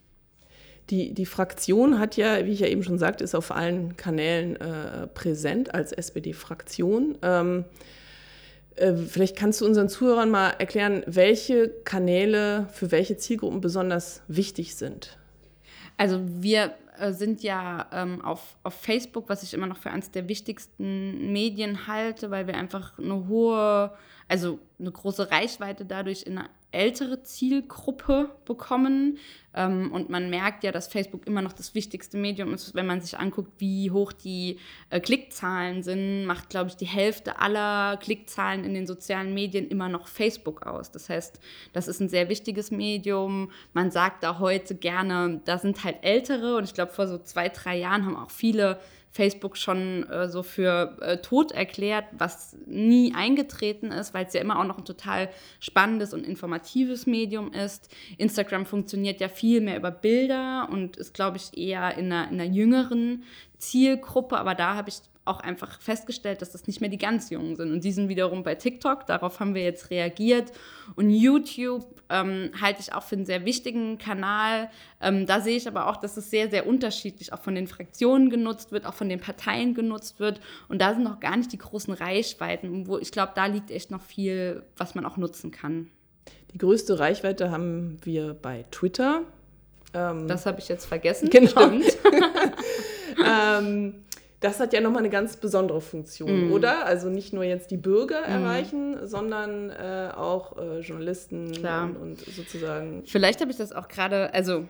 Die, 0.91 1.13
die 1.13 1.27
Fraktion 1.27 1.99
hat 1.99 2.17
ja, 2.17 2.47
wie 2.47 2.53
ich 2.53 2.61
ja 2.61 2.69
eben 2.69 2.85
schon 2.85 2.99
sagte, 2.99 3.25
ist 3.25 3.35
auf 3.35 3.51
allen 3.51 3.97
Kanälen 3.97 4.57
äh, 4.57 5.09
präsent 5.09 5.75
als 5.75 5.93
SPD-Fraktion. 5.93 7.19
Ähm, 7.23 7.65
äh, 8.77 8.95
vielleicht 8.95 9.37
kannst 9.37 9.61
du 9.61 9.67
unseren 9.67 9.89
Zuhörern 9.89 10.31
mal 10.31 10.51
erklären, 10.51 11.03
welche 11.07 11.71
Kanäle 11.85 12.69
für 12.73 12.91
welche 12.93 13.17
Zielgruppen 13.17 13.61
besonders 13.61 14.23
wichtig 14.29 14.77
sind. 14.77 15.19
Also 15.97 16.21
wir 16.25 16.75
äh, 16.99 17.13
sind 17.13 17.43
ja 17.43 17.87
ähm, 17.93 18.25
auf, 18.25 18.57
auf 18.63 18.75
Facebook, 18.75 19.29
was 19.29 19.43
ich 19.43 19.55
immer 19.55 19.67
noch 19.67 19.79
für 19.79 19.91
eines 19.91 20.11
der 20.11 20.29
wichtigsten 20.29 21.33
Medien 21.33 21.87
halte, 21.87 22.31
weil 22.31 22.47
wir 22.47 22.55
einfach 22.55 22.99
eine 22.99 23.29
hohe, 23.29 23.93
also 24.29 24.59
eine 24.79 24.93
große 24.93 25.31
Reichweite 25.31 25.85
dadurch 25.85 26.25
in 26.25 26.41
ältere 26.77 27.23
Zielgruppe 27.23 28.31
bekommen. 28.45 29.19
Ähm, 29.55 29.91
und 29.93 30.11
man 30.11 30.31
merkt 30.31 30.63
ja, 30.63 30.71
dass 30.71 30.87
Facebook 30.87 31.27
immer 31.27 31.43
noch 31.43 31.55
das 31.55 31.75
wichtigste 31.75 32.19
Medium 32.19 32.53
ist, 32.53 32.75
wenn 32.75 32.87
man 32.87 33.01
sich 33.01 33.19
anguckt, 33.19 33.53
wie 33.59 33.91
hoch 33.91 34.13
die 34.13 34.59
äh, 34.91 35.01
Klickzahlen 35.01 35.83
sind, 35.83 36.27
macht, 36.27 36.51
glaube 36.51 36.69
ich, 36.69 36.77
die 36.77 36.87
Hälfte 36.87 37.41
aller 37.41 37.97
Klickzahlen 37.97 38.65
in 38.65 38.75
den 38.75 38.87
sozialen 38.87 39.33
Medien 39.33 39.69
immer 39.69 39.89
noch 39.89 40.09
Facebook 40.09 40.67
aus. 40.67 40.93
Das 40.93 41.09
heißt, 41.09 41.41
das 41.73 41.89
ist 41.89 42.01
ein 42.01 42.09
sehr 42.09 42.29
wichtiges 42.29 42.71
Medium. 42.71 43.51
Man 43.73 43.91
sagt 43.91 44.23
da 44.23 44.39
heute 44.39 44.75
gerne, 44.75 45.41
da 45.45 45.59
sind 45.59 45.83
halt 45.83 45.97
Ältere 46.03 46.57
und 46.57 46.65
ich 46.65 46.75
glaube, 46.75 46.93
vor 46.93 47.09
so 47.09 47.19
zwei, 47.19 47.49
drei 47.49 47.79
Jahren 47.79 48.05
haben 48.05 48.17
auch 48.17 48.31
viele 48.31 48.79
Facebook 49.17 49.57
schon 49.57 50.05
äh, 50.11 50.29
so 50.29 50.43
für 50.43 50.97
äh, 51.01 51.17
tot 51.19 51.51
erklärt, 51.51 52.05
was 52.13 52.55
nie 52.67 53.15
eingetreten 53.15 53.91
ist, 53.91 54.13
weil 54.13 54.27
es 54.27 54.35
ja 54.35 54.43
immer 54.43 54.61
auch 54.61 54.65
noch 54.65 54.79
ein 54.79 54.85
total 54.85 55.31
spannendes 55.59 56.13
und 56.13 56.27
informatives 56.27 57.07
Medium 57.07 57.53
ist. 57.53 57.91
Instagram 58.19 58.67
funktioniert 58.67 59.21
ja 59.21 59.29
viel 59.29 59.63
mehr 59.63 59.79
über 59.79 59.91
Bilder 59.91 60.69
und 60.71 60.99
ist, 60.99 61.15
glaube 61.15 61.39
ich, 61.39 61.57
eher 61.57 61.97
in 61.97 62.13
einer, 62.13 62.31
in 62.31 62.41
einer 62.41 62.53
jüngeren 62.53 63.25
Zielgruppe, 63.57 64.37
aber 64.37 64.55
da 64.55 64.75
habe 64.75 64.91
ich 64.91 64.97
auch 65.27 65.41
einfach 65.41 65.81
festgestellt, 65.81 66.41
dass 66.41 66.53
das 66.53 66.67
nicht 66.67 66.81
mehr 66.81 66.91
die 66.91 66.99
ganz 66.99 67.31
Jungen 67.31 67.57
sind. 67.57 67.73
Und 67.73 67.85
die 67.85 67.93
sind 67.93 68.09
wiederum 68.09 68.43
bei 68.43 68.55
TikTok, 68.55 69.07
darauf 69.07 69.41
haben 69.41 69.55
wir 69.55 69.63
jetzt 69.63 69.91
reagiert. 69.91 70.53
Und 70.95 71.11
YouTube 71.11 71.85
ähm, 72.09 72.51
halte 72.61 72.81
ich 72.81 72.93
auch 72.93 73.03
für 73.03 73.17
einen 73.17 73.27
sehr 73.27 73.45
wichtigen 73.45 73.99
Kanal. 73.99 74.71
Ähm, 75.01 75.27
da 75.27 75.41
sehe 75.41 75.57
ich 75.57 75.67
aber 75.67 75.89
auch, 75.89 75.97
dass 75.97 76.17
es 76.17 76.31
sehr, 76.31 76.49
sehr 76.49 76.67
unterschiedlich 76.67 77.33
auch 77.33 77.41
von 77.41 77.55
den 77.55 77.67
Fraktionen 77.67 78.31
genutzt 78.31 78.73
wird, 78.73 78.87
auch 78.87 78.95
von 78.95 79.09
den 79.09 79.21
Parteien 79.21 79.75
genutzt 79.75 80.21
wird. 80.21 80.41
Und 80.69 80.81
da 80.81 80.95
sind 80.95 81.03
noch 81.03 81.21
gar 81.21 81.37
nicht 81.37 81.53
die 81.53 81.59
großen 81.59 81.93
Reichweiten, 81.93 82.87
wo 82.87 82.99
ich 82.99 83.13
glaube, 83.13 83.33
da 83.35 83.47
liegt 83.47 83.71
echt 83.71 83.91
noch 83.91 84.03
viel, 84.03 84.63
was 84.77 84.95
man 84.95 85.05
auch 85.05 85.17
nutzen 85.17 85.51
kann. 85.51 85.91
Die 86.53 86.59
größte 86.59 86.99
Reichweite 86.99 87.51
haben 87.51 87.99
wir 88.03 88.35
bei 88.35 88.65
Twitter. 88.71 89.23
Ähm, 89.93 90.29
das 90.29 90.47
habe 90.47 90.61
ich 90.61 90.69
jetzt 90.69 90.87
vergessen. 90.87 91.29
Genau. 91.37 91.51
Stimmt. 91.51 91.99
ähm, 93.27 93.95
das 94.41 94.61
hat 94.61 94.73
ja 94.73 94.81
nochmal 94.81 95.01
eine 95.01 95.11
ganz 95.11 95.37
besondere 95.37 95.81
Funktion, 95.81 96.49
mm. 96.49 96.53
oder? 96.53 96.85
Also 96.87 97.09
nicht 97.09 97.33
nur 97.33 97.45
jetzt 97.45 97.71
die 97.71 97.77
Bürger 97.77 98.21
mm. 98.21 98.31
erreichen, 98.31 99.07
sondern 99.07 99.71
äh, 99.71 100.11
auch 100.15 100.59
äh, 100.59 100.81
Journalisten 100.81 101.53
und, 101.57 101.97
und, 101.97 102.21
sozusagen. 102.21 103.03
Vielleicht 103.07 103.41
habe 103.41 103.51
ich 103.51 103.57
das 103.57 103.73
auch 103.73 103.89
gerade, 103.89 104.33
also 104.35 104.69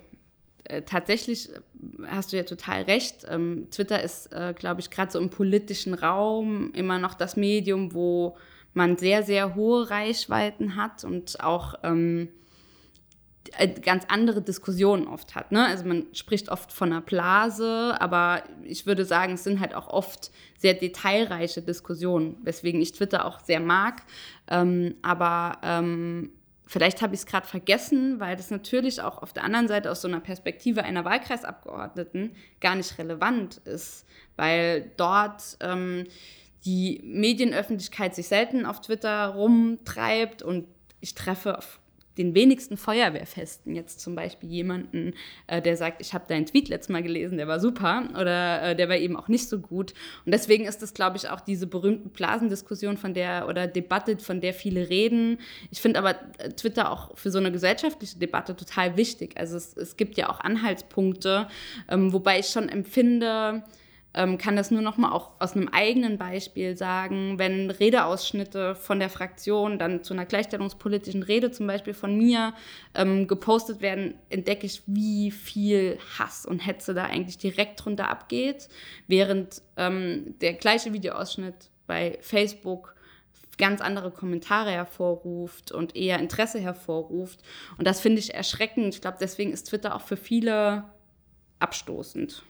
äh, 0.65 0.83
tatsächlich 0.83 1.51
äh, 1.51 1.61
hast 2.07 2.33
du 2.33 2.37
ja 2.37 2.45
total 2.45 2.83
recht. 2.83 3.27
Ähm, 3.29 3.69
Twitter 3.71 4.03
ist, 4.03 4.33
äh, 4.33 4.55
glaube 4.57 4.81
ich, 4.81 4.91
gerade 4.91 5.11
so 5.11 5.19
im 5.19 5.31
politischen 5.31 5.95
Raum 5.95 6.73
immer 6.75 6.99
noch 6.99 7.15
das 7.15 7.37
Medium, 7.37 7.93
wo 7.93 8.37
man 8.73 8.97
sehr, 8.97 9.23
sehr 9.23 9.55
hohe 9.55 9.91
Reichweiten 9.91 10.77
hat 10.77 11.05
und 11.05 11.41
auch. 11.41 11.75
Ähm, 11.83 12.29
äh, 12.29 12.46
ganz 13.83 14.05
andere 14.09 14.43
Diskussionen 14.43 15.07
oft 15.07 15.35
hat. 15.35 15.53
Ne? 15.53 15.65
Also 15.67 15.85
man 15.85 16.07
spricht 16.13 16.49
oft 16.49 16.73
von 16.73 16.93
einer 16.93 17.01
Blase, 17.01 17.97
aber 17.99 18.43
ich 18.63 18.87
würde 18.87 19.05
sagen, 19.05 19.35
es 19.35 19.45
sind 19.45 19.61
halt 19.61 19.75
auch 19.75 19.89
oft 19.89 20.31
sehr 20.59 20.75
detailreiche 20.75 21.63
Diskussionen, 21.63 22.37
weswegen 22.43 22.81
ich 22.81 22.93
Twitter 22.93 23.25
auch 23.25 23.41
sehr 23.41 23.61
mag. 23.61 24.03
Ähm, 24.49 24.95
aber 25.03 25.59
ähm, 25.63 26.31
vielleicht 26.67 27.03
habe 27.03 27.15
ich 27.15 27.21
es 27.21 27.27
gerade 27.27 27.47
vergessen, 27.47 28.21
weil 28.21 28.37
das 28.37 28.51
natürlich 28.51 29.01
auch 29.01 29.23
auf 29.23 29.33
der 29.33 29.45
anderen 29.45 29.69
Seite 29.69 29.91
aus 29.91 30.03
so 30.03 30.09
einer 30.09 30.21
Perspektive 30.21 30.83
einer 30.83 31.05
Wahlkreisabgeordneten 31.05 32.33
gar 32.61 32.75
nicht 32.75 32.99
relevant 32.99 33.59
ist, 33.59 34.07
weil 34.37 34.91
dort 34.97 35.57
ähm, 35.61 36.05
die 36.65 37.01
Medienöffentlichkeit 37.05 38.15
sich 38.15 38.27
selten 38.27 38.67
auf 38.67 38.81
Twitter 38.81 39.29
rumtreibt 39.29 40.43
und 40.43 40.67
ich 41.01 41.15
treffe 41.15 41.59
auf 41.59 41.79
den 42.19 42.35
wenigsten 42.35 42.77
Feuerwehrfesten 42.77 43.75
jetzt 43.75 44.01
zum 44.01 44.15
Beispiel 44.15 44.51
jemanden, 44.51 45.15
äh, 45.47 45.61
der 45.61 45.77
sagt, 45.77 46.01
ich 46.01 46.15
habe 46.15 46.25
deinen 46.29 46.47
Tweet 46.47 46.69
letztes 46.69 46.89
Mal 46.89 47.03
gelesen, 47.03 47.37
der 47.37 47.49
war 47.49 47.61
super 47.61 48.09
oder 48.19 48.63
äh, 48.63 48.77
der 48.77 48.89
war 48.89 48.97
eben 48.97 49.17
auch 49.17 49.29
nicht 49.29 49.49
so 49.49 49.59
gut. 49.59 49.95
Und 50.25 50.33
deswegen 50.33 50.65
ist 50.65 50.83
das, 50.83 50.95
glaube 50.95 51.17
ich, 51.17 51.29
auch 51.29 51.41
diese 51.41 51.67
berühmten 51.67 52.11
Blasendiskussion 52.11 52.97
von 52.97 53.15
der 53.15 53.49
oder 53.49 53.67
Debatte, 53.67 54.19
von 54.19 54.41
der 54.41 54.55
viele 54.55 54.89
reden. 54.89 55.39
Ich 55.71 55.81
finde 55.81 55.99
aber 55.99 56.17
äh, 56.39 56.51
Twitter 56.51 56.91
auch 56.91 57.17
für 57.17 57.31
so 57.31 57.39
eine 57.39 57.53
gesellschaftliche 57.53 58.19
Debatte 58.19 58.57
total 58.57 58.97
wichtig. 58.97 59.37
Also 59.37 59.57
es, 59.57 59.77
es 59.77 59.97
gibt 59.97 60.17
ja 60.17 60.29
auch 60.29 60.41
Anhaltspunkte, 60.41 61.49
ähm, 61.89 62.13
wobei 62.13 62.39
ich 62.39 62.47
schon 62.47 62.69
empfinde, 62.69 63.63
ähm, 64.17 64.39
kann 64.39 64.57
das 64.57 64.71
nur 64.71 64.81
noch 64.81 64.97
mal 64.97 65.13
auch 65.13 65.33
aus 65.39 65.55
einem 65.55 65.69
eigenen 65.69 66.17
Beispiel 66.17 66.77
sagen, 66.77 67.39
wenn 67.39 67.71
Redeausschnitte 67.71 68.75
von 68.75 68.99
der 68.99 69.11
Fraktion 69.11 69.79
dann 69.79 70.03
zu 70.03 70.15
einer 70.15 70.25
gleichstellungspolitischen 70.25 71.23
Rede 71.23 71.51
zum 71.51 71.67
Beispiel 71.67 71.93
von 71.93 72.17
mir 72.17 72.55
ähm, 72.95 73.29
gepostet 73.29 73.83
werden, 73.83 74.15
entdecke 74.31 74.65
ich, 74.65 74.83
wie 74.87 75.31
viel 75.31 75.99
Hass 76.19 76.47
und 76.47 76.61
Hetze 76.61 76.95
da 76.95 77.05
eigentlich 77.05 77.37
direkt 77.37 77.85
drunter 77.85 78.09
abgeht, 78.09 78.69
während 79.07 79.61
ähm, 79.77 80.35
der 80.41 80.55
gleiche 80.55 80.95
Videoausschnitt 80.95 81.71
bei 81.87 82.19
Facebook 82.23 82.95
ganz 83.59 83.81
andere 83.83 84.11
Kommentare 84.11 84.71
hervorruft 84.71 85.73
und 85.73 85.95
eher 85.95 86.19
Interesse 86.19 86.59
hervorruft. 86.59 87.41
Und 87.77 87.87
das 87.87 88.01
finde 88.01 88.21
ich 88.21 88.35
erschreckend. 88.35 88.95
Ich 88.95 89.01
glaube, 89.03 89.19
deswegen 89.21 89.53
ist 89.53 89.65
Twitter 89.65 89.95
auch 89.95 90.03
für 90.03 90.17
viele 90.17 90.85
abstoßend. 91.59 92.43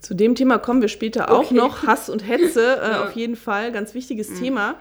Zu 0.00 0.14
dem 0.14 0.34
Thema 0.34 0.58
kommen 0.58 0.80
wir 0.80 0.88
später 0.88 1.30
auch 1.30 1.50
noch. 1.50 1.86
Hass 1.86 2.08
und 2.08 2.26
Hetze, 2.26 2.60
äh, 2.60 2.90
ja. 2.90 3.04
auf 3.06 3.12
jeden 3.12 3.36
Fall, 3.36 3.72
ganz 3.72 3.94
wichtiges 3.94 4.30
mhm. 4.30 4.38
Thema. 4.38 4.76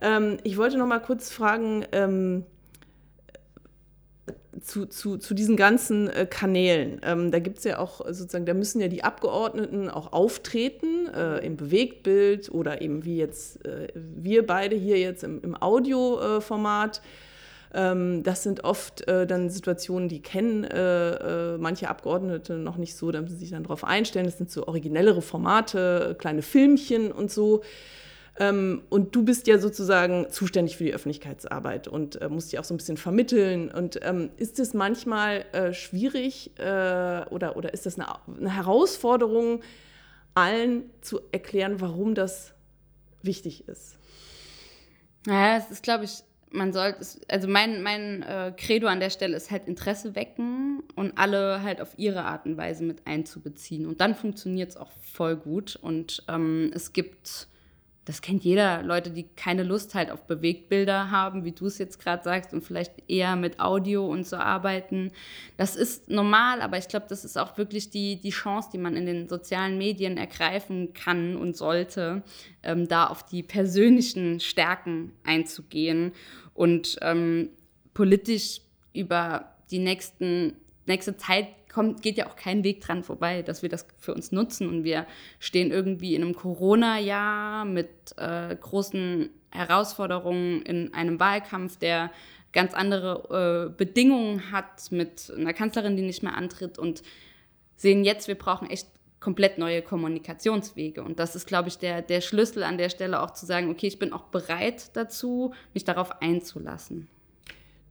Ähm, 0.00 0.38
ich 0.44 0.56
wollte 0.56 0.78
noch 0.78 0.86
mal 0.86 1.00
kurz 1.00 1.30
fragen 1.30 1.84
ähm, 1.92 2.44
zu, 4.60 4.86
zu, 4.86 5.18
zu 5.18 5.34
diesen 5.34 5.56
ganzen 5.56 6.08
äh, 6.08 6.26
Kanälen. 6.26 7.00
Ähm, 7.02 7.30
da 7.30 7.38
gibt 7.38 7.58
es 7.58 7.64
ja 7.64 7.78
auch 7.78 8.00
sozusagen, 8.06 8.46
da 8.46 8.54
müssen 8.54 8.80
ja 8.80 8.88
die 8.88 9.04
Abgeordneten 9.04 9.88
auch 9.88 10.12
auftreten 10.12 11.08
äh, 11.14 11.44
im 11.44 11.56
Bewegtbild 11.56 12.50
oder 12.50 12.82
eben 12.82 13.04
wie 13.04 13.16
jetzt 13.16 13.64
äh, 13.64 13.88
wir 13.94 14.46
beide 14.46 14.76
hier 14.76 14.98
jetzt 14.98 15.24
im, 15.24 15.40
im 15.42 15.60
Audioformat. 15.60 17.00
Ähm, 17.74 18.22
das 18.22 18.42
sind 18.42 18.64
oft 18.64 19.06
äh, 19.08 19.26
dann 19.26 19.50
Situationen, 19.50 20.08
die 20.08 20.22
kennen 20.22 20.64
äh, 20.64 21.54
äh, 21.54 21.58
manche 21.58 21.88
Abgeordnete 21.88 22.54
noch 22.54 22.76
nicht 22.76 22.96
so, 22.96 23.10
da 23.10 23.20
müssen 23.20 23.34
sie 23.34 23.40
sich 23.40 23.50
dann 23.50 23.62
darauf 23.62 23.84
einstellen. 23.84 24.26
Das 24.26 24.38
sind 24.38 24.50
so 24.50 24.66
originellere 24.66 25.22
Formate, 25.22 26.16
kleine 26.18 26.42
Filmchen 26.42 27.12
und 27.12 27.30
so. 27.30 27.62
Ähm, 28.40 28.82
und 28.88 29.14
du 29.14 29.24
bist 29.24 29.46
ja 29.48 29.58
sozusagen 29.58 30.30
zuständig 30.30 30.76
für 30.76 30.84
die 30.84 30.94
Öffentlichkeitsarbeit 30.94 31.88
und 31.88 32.20
äh, 32.20 32.28
musst 32.28 32.52
die 32.52 32.58
auch 32.58 32.64
so 32.64 32.72
ein 32.72 32.76
bisschen 32.76 32.96
vermitteln. 32.96 33.70
Und 33.70 33.98
ähm, 34.02 34.30
ist 34.36 34.60
es 34.60 34.74
manchmal 34.74 35.44
äh, 35.52 35.72
schwierig 35.72 36.52
äh, 36.58 36.62
oder, 37.30 37.56
oder 37.56 37.74
ist 37.74 37.84
das 37.84 37.98
eine, 37.98 38.06
eine 38.38 38.54
Herausforderung, 38.54 39.60
allen 40.34 40.84
zu 41.00 41.20
erklären, 41.32 41.80
warum 41.80 42.14
das 42.14 42.54
wichtig 43.22 43.66
ist? 43.66 43.98
Naja, 45.26 45.58
es 45.58 45.70
ist, 45.70 45.82
glaube 45.82 46.04
ich, 46.04 46.22
man 46.50 46.72
sollte, 46.72 47.04
also 47.28 47.48
mein, 47.48 47.82
mein 47.82 48.22
äh, 48.22 48.52
Credo 48.56 48.86
an 48.86 49.00
der 49.00 49.10
Stelle 49.10 49.36
ist 49.36 49.50
halt 49.50 49.68
Interesse 49.68 50.14
wecken 50.14 50.82
und 50.94 51.16
alle 51.16 51.62
halt 51.62 51.80
auf 51.80 51.90
ihre 51.96 52.24
Art 52.24 52.46
und 52.46 52.56
Weise 52.56 52.84
mit 52.84 53.06
einzubeziehen. 53.06 53.86
Und 53.86 54.00
dann 54.00 54.14
funktioniert 54.14 54.70
es 54.70 54.76
auch 54.76 54.90
voll 55.00 55.36
gut. 55.36 55.76
Und 55.76 56.22
ähm, 56.28 56.70
es 56.74 56.92
gibt 56.92 57.48
das 58.08 58.22
kennt 58.22 58.42
jeder, 58.42 58.82
Leute, 58.82 59.10
die 59.10 59.24
keine 59.36 59.62
Lust 59.62 59.94
halt 59.94 60.10
auf 60.10 60.26
Bewegtbilder 60.26 61.10
haben, 61.10 61.44
wie 61.44 61.52
du 61.52 61.66
es 61.66 61.76
jetzt 61.76 62.00
gerade 62.00 62.24
sagst, 62.24 62.54
und 62.54 62.62
vielleicht 62.62 62.94
eher 63.06 63.36
mit 63.36 63.60
Audio 63.60 64.06
und 64.06 64.26
so 64.26 64.36
arbeiten. 64.36 65.12
Das 65.58 65.76
ist 65.76 66.08
normal, 66.08 66.62
aber 66.62 66.78
ich 66.78 66.88
glaube, 66.88 67.04
das 67.06 67.22
ist 67.22 67.36
auch 67.36 67.58
wirklich 67.58 67.90
die, 67.90 68.18
die 68.18 68.30
Chance, 68.30 68.70
die 68.72 68.78
man 68.78 68.96
in 68.96 69.04
den 69.04 69.28
sozialen 69.28 69.76
Medien 69.76 70.16
ergreifen 70.16 70.94
kann 70.94 71.36
und 71.36 71.54
sollte, 71.54 72.22
ähm, 72.62 72.88
da 72.88 73.08
auf 73.08 73.26
die 73.26 73.42
persönlichen 73.42 74.40
Stärken 74.40 75.12
einzugehen 75.22 76.12
und 76.54 76.96
ähm, 77.02 77.50
politisch 77.92 78.62
über 78.94 79.52
die 79.70 79.80
nächsten, 79.80 80.54
nächste 80.86 81.18
Zeit 81.18 81.48
kommt, 81.68 82.02
geht 82.02 82.16
ja 82.16 82.26
auch 82.28 82.36
kein 82.36 82.64
Weg 82.64 82.80
dran 82.80 83.02
vorbei, 83.02 83.42
dass 83.42 83.62
wir 83.62 83.68
das 83.68 83.86
für 83.98 84.14
uns 84.14 84.32
nutzen. 84.32 84.68
Und 84.68 84.84
wir 84.84 85.06
stehen 85.38 85.70
irgendwie 85.70 86.14
in 86.14 86.22
einem 86.22 86.34
Corona-Jahr 86.34 87.64
mit 87.64 87.88
äh, 88.16 88.54
großen 88.56 89.30
Herausforderungen 89.50 90.62
in 90.62 90.94
einem 90.94 91.20
Wahlkampf, 91.20 91.78
der 91.78 92.10
ganz 92.52 92.74
andere 92.74 93.68
äh, 93.68 93.76
Bedingungen 93.76 94.50
hat, 94.52 94.90
mit 94.90 95.32
einer 95.36 95.52
Kanzlerin, 95.52 95.96
die 95.96 96.02
nicht 96.02 96.22
mehr 96.22 96.36
antritt 96.36 96.78
und 96.78 97.02
sehen 97.76 98.04
jetzt, 98.04 98.28
wir 98.28 98.34
brauchen 98.34 98.68
echt 98.70 98.88
komplett 99.20 99.58
neue 99.58 99.82
Kommunikationswege. 99.82 101.02
Und 101.02 101.18
das 101.18 101.34
ist, 101.34 101.46
glaube 101.46 101.68
ich, 101.68 101.78
der, 101.78 102.02
der 102.02 102.20
Schlüssel 102.20 102.62
an 102.62 102.78
der 102.78 102.88
Stelle 102.88 103.20
auch 103.20 103.32
zu 103.32 103.46
sagen, 103.46 103.70
okay, 103.70 103.86
ich 103.86 103.98
bin 103.98 104.12
auch 104.12 104.24
bereit 104.24 104.96
dazu, 104.96 105.52
mich 105.74 105.84
darauf 105.84 106.22
einzulassen. 106.22 107.08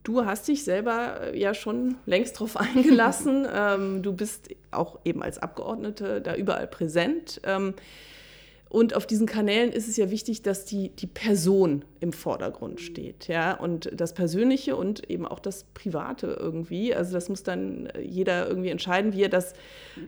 Du 0.08 0.24
hast 0.24 0.48
dich 0.48 0.64
selber 0.64 1.20
äh, 1.20 1.38
ja 1.38 1.52
schon 1.52 1.96
längst 2.06 2.36
darauf 2.36 2.56
eingelassen. 2.60 3.46
ähm, 3.54 4.02
du 4.02 4.14
bist 4.14 4.48
auch 4.70 4.98
eben 5.04 5.22
als 5.22 5.38
Abgeordnete 5.38 6.22
da 6.22 6.34
überall 6.34 6.66
präsent. 6.66 7.42
Ähm, 7.44 7.74
Und 8.70 8.94
auf 8.94 9.06
diesen 9.06 9.26
Kanälen 9.26 9.70
ist 9.70 9.86
es 9.86 9.98
ja 9.98 10.10
wichtig, 10.10 10.40
dass 10.40 10.64
die, 10.64 10.88
die 10.90 11.06
Person 11.06 11.84
im 12.00 12.12
Vordergrund 12.14 12.80
steht, 12.80 13.28
ja, 13.28 13.54
und 13.54 13.90
das 13.94 14.14
Persönliche 14.14 14.76
und 14.76 15.08
eben 15.10 15.26
auch 15.26 15.40
das 15.40 15.64
Private 15.74 16.36
irgendwie. 16.40 16.94
Also 16.94 17.12
das 17.12 17.28
muss 17.28 17.42
dann 17.42 17.90
jeder 18.02 18.48
irgendwie 18.48 18.70
entscheiden, 18.70 19.12
wie 19.12 19.24
er 19.24 19.28
das 19.28 19.52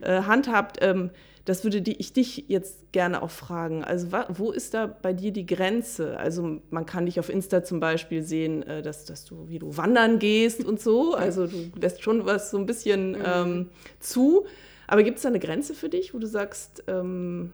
äh, 0.01 0.23
handhabt. 0.23 0.79
Ähm, 0.81 1.11
das 1.51 1.65
würde 1.65 1.83
die, 1.83 1.97
ich 1.97 2.13
dich 2.13 2.45
jetzt 2.47 2.93
gerne 2.93 3.23
auch 3.23 3.31
fragen. 3.31 3.83
Also 3.83 4.07
wo 4.29 4.53
ist 4.53 4.73
da 4.73 4.87
bei 4.87 5.13
dir 5.13 5.33
die 5.33 5.47
Grenze? 5.47 6.17
Also 6.17 6.61
man 6.71 6.87
kann 6.87 7.07
dich 7.07 7.19
auf 7.19 7.29
Insta 7.29 7.65
zum 7.65 7.81
Beispiel 7.81 8.23
sehen, 8.23 8.63
äh, 8.63 8.83
dass, 8.83 9.05
dass 9.05 9.25
du, 9.25 9.49
wie 9.49 9.59
du 9.59 9.77
wandern 9.77 10.21
gehst 10.21 10.65
und 10.65 10.81
so. 10.81 11.15
Also 11.15 11.49
du 11.49 11.73
lässt 11.81 12.05
schon 12.05 12.25
was 12.25 12.53
so 12.53 12.57
ein 12.57 12.67
bisschen 12.67 13.19
mhm. 13.19 13.25
ähm, 13.27 13.69
zu. 13.99 14.47
Aber 14.87 15.03
gibt 15.03 15.17
es 15.17 15.25
da 15.25 15.29
eine 15.29 15.41
Grenze 15.41 15.75
für 15.75 15.89
dich, 15.89 16.15
wo 16.15 16.19
du 16.21 16.29
sagst, 16.29 16.85
ähm, 16.87 17.51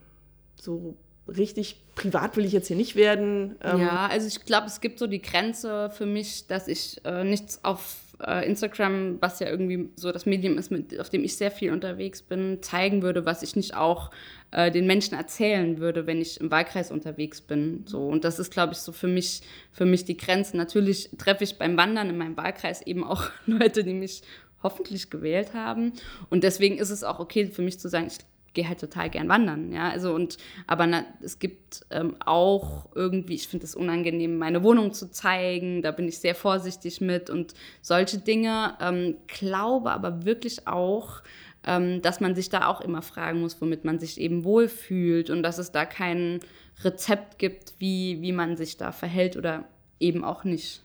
so 0.53 0.93
richtig 1.27 1.77
privat 1.95 2.37
will 2.37 2.45
ich 2.45 2.53
jetzt 2.53 2.67
hier 2.67 2.77
nicht 2.77 2.95
werden. 2.95 3.55
Ähm 3.63 3.79
ja, 3.79 4.07
also 4.07 4.27
ich 4.27 4.45
glaube, 4.45 4.67
es 4.67 4.81
gibt 4.81 4.99
so 4.99 5.07
die 5.07 5.21
Grenze 5.21 5.89
für 5.89 6.05
mich, 6.05 6.47
dass 6.47 6.67
ich 6.67 7.01
äh, 7.05 7.23
nichts 7.23 7.63
auf 7.63 7.97
äh, 8.25 8.47
Instagram, 8.47 9.17
was 9.21 9.39
ja 9.39 9.47
irgendwie 9.47 9.89
so 9.95 10.11
das 10.11 10.25
Medium 10.25 10.57
ist, 10.57 10.71
mit, 10.71 10.99
auf 10.99 11.09
dem 11.09 11.23
ich 11.23 11.35
sehr 11.37 11.51
viel 11.51 11.71
unterwegs 11.71 12.21
bin, 12.21 12.59
zeigen 12.61 13.01
würde, 13.01 13.25
was 13.25 13.43
ich 13.43 13.55
nicht 13.55 13.75
auch 13.75 14.11
äh, 14.51 14.71
den 14.71 14.87
Menschen 14.87 15.15
erzählen 15.15 15.79
würde, 15.79 16.07
wenn 16.07 16.21
ich 16.21 16.39
im 16.39 16.49
Wahlkreis 16.49 16.91
unterwegs 16.91 17.41
bin. 17.41 17.83
So 17.85 18.07
und 18.07 18.23
das 18.23 18.39
ist, 18.39 18.51
glaube 18.51 18.73
ich, 18.73 18.79
so 18.79 18.91
für 18.91 19.07
mich 19.07 19.41
für 19.71 19.85
mich 19.85 20.05
die 20.05 20.17
Grenze. 20.17 20.57
Natürlich 20.57 21.09
treffe 21.17 21.43
ich 21.43 21.57
beim 21.57 21.77
Wandern 21.77 22.09
in 22.09 22.17
meinem 22.17 22.37
Wahlkreis 22.37 22.81
eben 22.81 23.03
auch 23.03 23.29
Leute, 23.45 23.83
die 23.83 23.93
mich 23.93 24.21
hoffentlich 24.63 25.09
gewählt 25.09 25.53
haben. 25.53 25.93
Und 26.29 26.43
deswegen 26.43 26.77
ist 26.77 26.89
es 26.89 27.03
auch 27.03 27.19
okay 27.19 27.47
für 27.47 27.61
mich 27.61 27.79
zu 27.79 27.89
sagen, 27.89 28.07
ich 28.07 28.17
gehe 28.57 28.67
halt 28.67 28.79
total 28.79 29.11
gern 29.11 29.29
wandern, 29.29 29.71
ja, 29.71 29.89
also 29.89 30.15
und, 30.15 30.37
aber 30.65 30.87
na, 30.87 31.05
es 31.21 31.37
gibt 31.37 31.85
ähm, 31.91 32.15
auch 32.25 32.89
irgendwie, 32.95 33.35
ich 33.35 33.47
finde 33.47 33.65
es 33.65 33.75
unangenehm, 33.75 34.39
meine 34.39 34.63
Wohnung 34.63 34.93
zu 34.93 35.11
zeigen, 35.11 35.83
da 35.83 35.91
bin 35.91 36.07
ich 36.07 36.17
sehr 36.17 36.33
vorsichtig 36.33 36.99
mit 36.99 37.29
und 37.29 37.53
solche 37.83 38.17
Dinge, 38.17 38.75
ähm, 38.81 39.17
glaube 39.27 39.91
aber 39.91 40.25
wirklich 40.25 40.67
auch, 40.67 41.21
ähm, 41.67 42.01
dass 42.01 42.19
man 42.19 42.33
sich 42.33 42.49
da 42.49 42.65
auch 42.65 42.81
immer 42.81 43.03
fragen 43.03 43.41
muss, 43.41 43.61
womit 43.61 43.85
man 43.85 43.99
sich 43.99 44.19
eben 44.19 44.43
wohlfühlt 44.43 45.29
und 45.29 45.43
dass 45.43 45.59
es 45.59 45.71
da 45.71 45.85
kein 45.85 46.39
Rezept 46.83 47.37
gibt, 47.37 47.75
wie, 47.77 48.23
wie 48.23 48.31
man 48.31 48.57
sich 48.57 48.77
da 48.77 48.91
verhält 48.91 49.37
oder 49.37 49.65
eben 49.99 50.23
auch 50.23 50.43
nicht. 50.43 50.81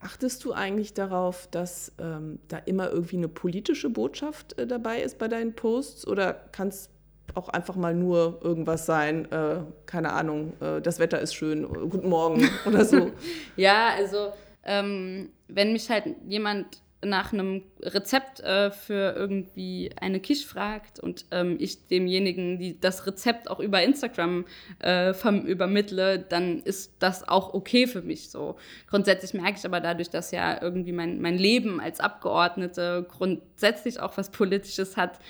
Achtest 0.00 0.44
du 0.44 0.52
eigentlich 0.52 0.94
darauf, 0.94 1.48
dass 1.50 1.92
ähm, 1.98 2.38
da 2.48 2.58
immer 2.58 2.90
irgendwie 2.90 3.16
eine 3.16 3.28
politische 3.28 3.90
Botschaft 3.90 4.56
äh, 4.58 4.66
dabei 4.66 5.02
ist 5.02 5.18
bei 5.18 5.26
deinen 5.26 5.54
Posts 5.54 6.06
oder 6.06 6.32
kann 6.32 6.68
es 6.68 6.90
auch 7.34 7.48
einfach 7.48 7.76
mal 7.76 7.94
nur 7.94 8.40
irgendwas 8.42 8.86
sein, 8.86 9.30
äh, 9.32 9.60
keine 9.86 10.12
Ahnung, 10.12 10.52
äh, 10.60 10.80
das 10.80 10.98
Wetter 10.98 11.20
ist 11.20 11.34
schön, 11.34 11.66
guten 11.90 12.08
Morgen 12.08 12.48
oder 12.66 12.84
so? 12.84 13.10
ja, 13.56 13.90
also 13.96 14.32
ähm, 14.64 15.30
wenn 15.48 15.72
mich 15.72 15.90
halt 15.90 16.04
jemand 16.26 16.66
nach 17.04 17.32
einem 17.32 17.62
Rezept 17.80 18.40
äh, 18.40 18.72
für 18.72 19.14
irgendwie 19.16 19.90
eine 20.00 20.18
Quiche 20.18 20.46
fragt 20.46 20.98
und 20.98 21.26
ähm, 21.30 21.56
ich 21.60 21.86
demjenigen 21.86 22.58
die 22.58 22.80
das 22.80 23.06
Rezept 23.06 23.48
auch 23.48 23.60
über 23.60 23.82
Instagram 23.82 24.44
äh, 24.80 25.12
übermittle, 25.46 26.18
dann 26.18 26.58
ist 26.58 26.94
das 26.98 27.26
auch 27.26 27.54
okay 27.54 27.86
für 27.86 28.02
mich 28.02 28.30
so. 28.30 28.56
Grundsätzlich 28.88 29.32
merke 29.32 29.58
ich 29.58 29.64
aber 29.64 29.80
dadurch, 29.80 30.10
dass 30.10 30.32
ja 30.32 30.60
irgendwie 30.60 30.92
mein, 30.92 31.20
mein 31.20 31.38
Leben 31.38 31.80
als 31.80 32.00
Abgeordnete 32.00 33.06
grundsätzlich 33.08 34.00
auch 34.00 34.16
was 34.16 34.30
Politisches 34.30 34.96
hat, 34.96 35.20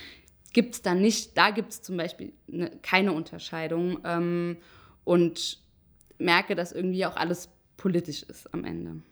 gibt 0.54 0.75
es 0.75 0.82
da 0.82 0.94
nicht, 0.94 1.37
da 1.37 1.50
gibt 1.50 1.72
es 1.72 1.82
zum 1.82 1.98
Beispiel 1.98 2.32
ne, 2.46 2.70
keine 2.82 3.12
Unterscheidung 3.12 3.98
ähm, 4.04 4.56
und 5.04 5.58
merke, 6.18 6.54
dass 6.54 6.72
irgendwie 6.72 7.04
auch 7.04 7.16
alles 7.16 7.50
politisch 7.76 8.22
ist 8.22 8.52
am 8.54 8.64
Ende. 8.64 9.02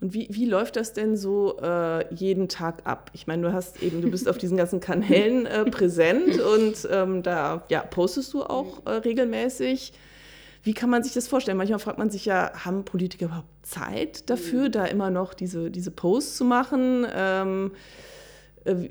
Und 0.00 0.14
wie, 0.14 0.28
wie 0.30 0.46
läuft 0.46 0.76
das 0.76 0.92
denn 0.92 1.16
so 1.16 1.58
äh, 1.60 2.14
jeden 2.14 2.48
Tag 2.48 2.86
ab? 2.86 3.10
Ich 3.14 3.26
meine, 3.26 3.42
du 3.42 3.52
hast 3.52 3.82
eben, 3.82 4.00
du 4.00 4.10
bist 4.10 4.28
auf 4.28 4.38
diesen 4.38 4.56
ganzen 4.56 4.80
Kanälen 4.80 5.46
äh, 5.46 5.64
präsent 5.70 6.40
und 6.40 6.88
ähm, 6.90 7.22
da 7.22 7.64
ja, 7.68 7.80
postest 7.80 8.32
du 8.32 8.44
auch 8.44 8.86
äh, 8.86 8.90
regelmäßig. 8.90 9.92
Wie 10.62 10.74
kann 10.74 10.90
man 10.90 11.02
sich 11.02 11.14
das 11.14 11.26
vorstellen? 11.26 11.56
Manchmal 11.56 11.78
fragt 11.80 11.98
man 11.98 12.10
sich 12.10 12.26
ja, 12.26 12.52
haben 12.64 12.84
Politiker 12.84 13.26
überhaupt 13.26 13.48
Zeit 13.62 14.28
dafür, 14.30 14.64
mhm. 14.66 14.72
da 14.72 14.84
immer 14.84 15.10
noch 15.10 15.34
diese, 15.34 15.70
diese 15.70 15.90
Posts 15.90 16.36
zu 16.36 16.44
machen? 16.44 17.06
Ähm, 17.12 17.72
äh, 17.72 17.76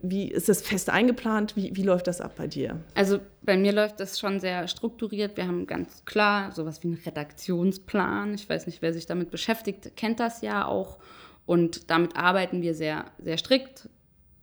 wie 0.02 0.30
ist 0.30 0.50
das 0.50 0.62
fest 0.62 0.90
eingeplant? 0.90 1.56
Wie, 1.56 1.76
wie 1.76 1.84
läuft 1.84 2.08
das 2.08 2.22
ab 2.22 2.34
bei 2.38 2.48
dir? 2.48 2.80
Also 2.96 3.20
bei 3.42 3.58
mir 3.58 3.72
läuft 3.72 4.00
das 4.00 4.20
schon 4.20 4.40
sehr 4.40 4.68
strukturiert. 4.68 5.38
Wir 5.38 5.48
haben 5.48 5.68
ganz 5.68 6.06
klar 6.06 6.52
sowas 6.52 6.84
wie 6.84 6.88
einen 6.88 7.02
Redaktionsplan. 7.06 8.34
Ich 8.34 8.50
weiß 8.50 8.66
nicht, 8.66 8.82
wer 8.82 8.94
sich 8.94 9.06
damit 9.06 9.32
beschäftigt, 9.32 9.96
kennt 9.96 10.20
das 10.20 10.42
ja 10.42 10.66
auch. 10.66 11.00
Und 11.46 11.90
damit 11.90 12.16
arbeiten 12.16 12.62
wir 12.62 12.74
sehr, 12.74 13.06
sehr 13.20 13.38
strikt. 13.38 13.90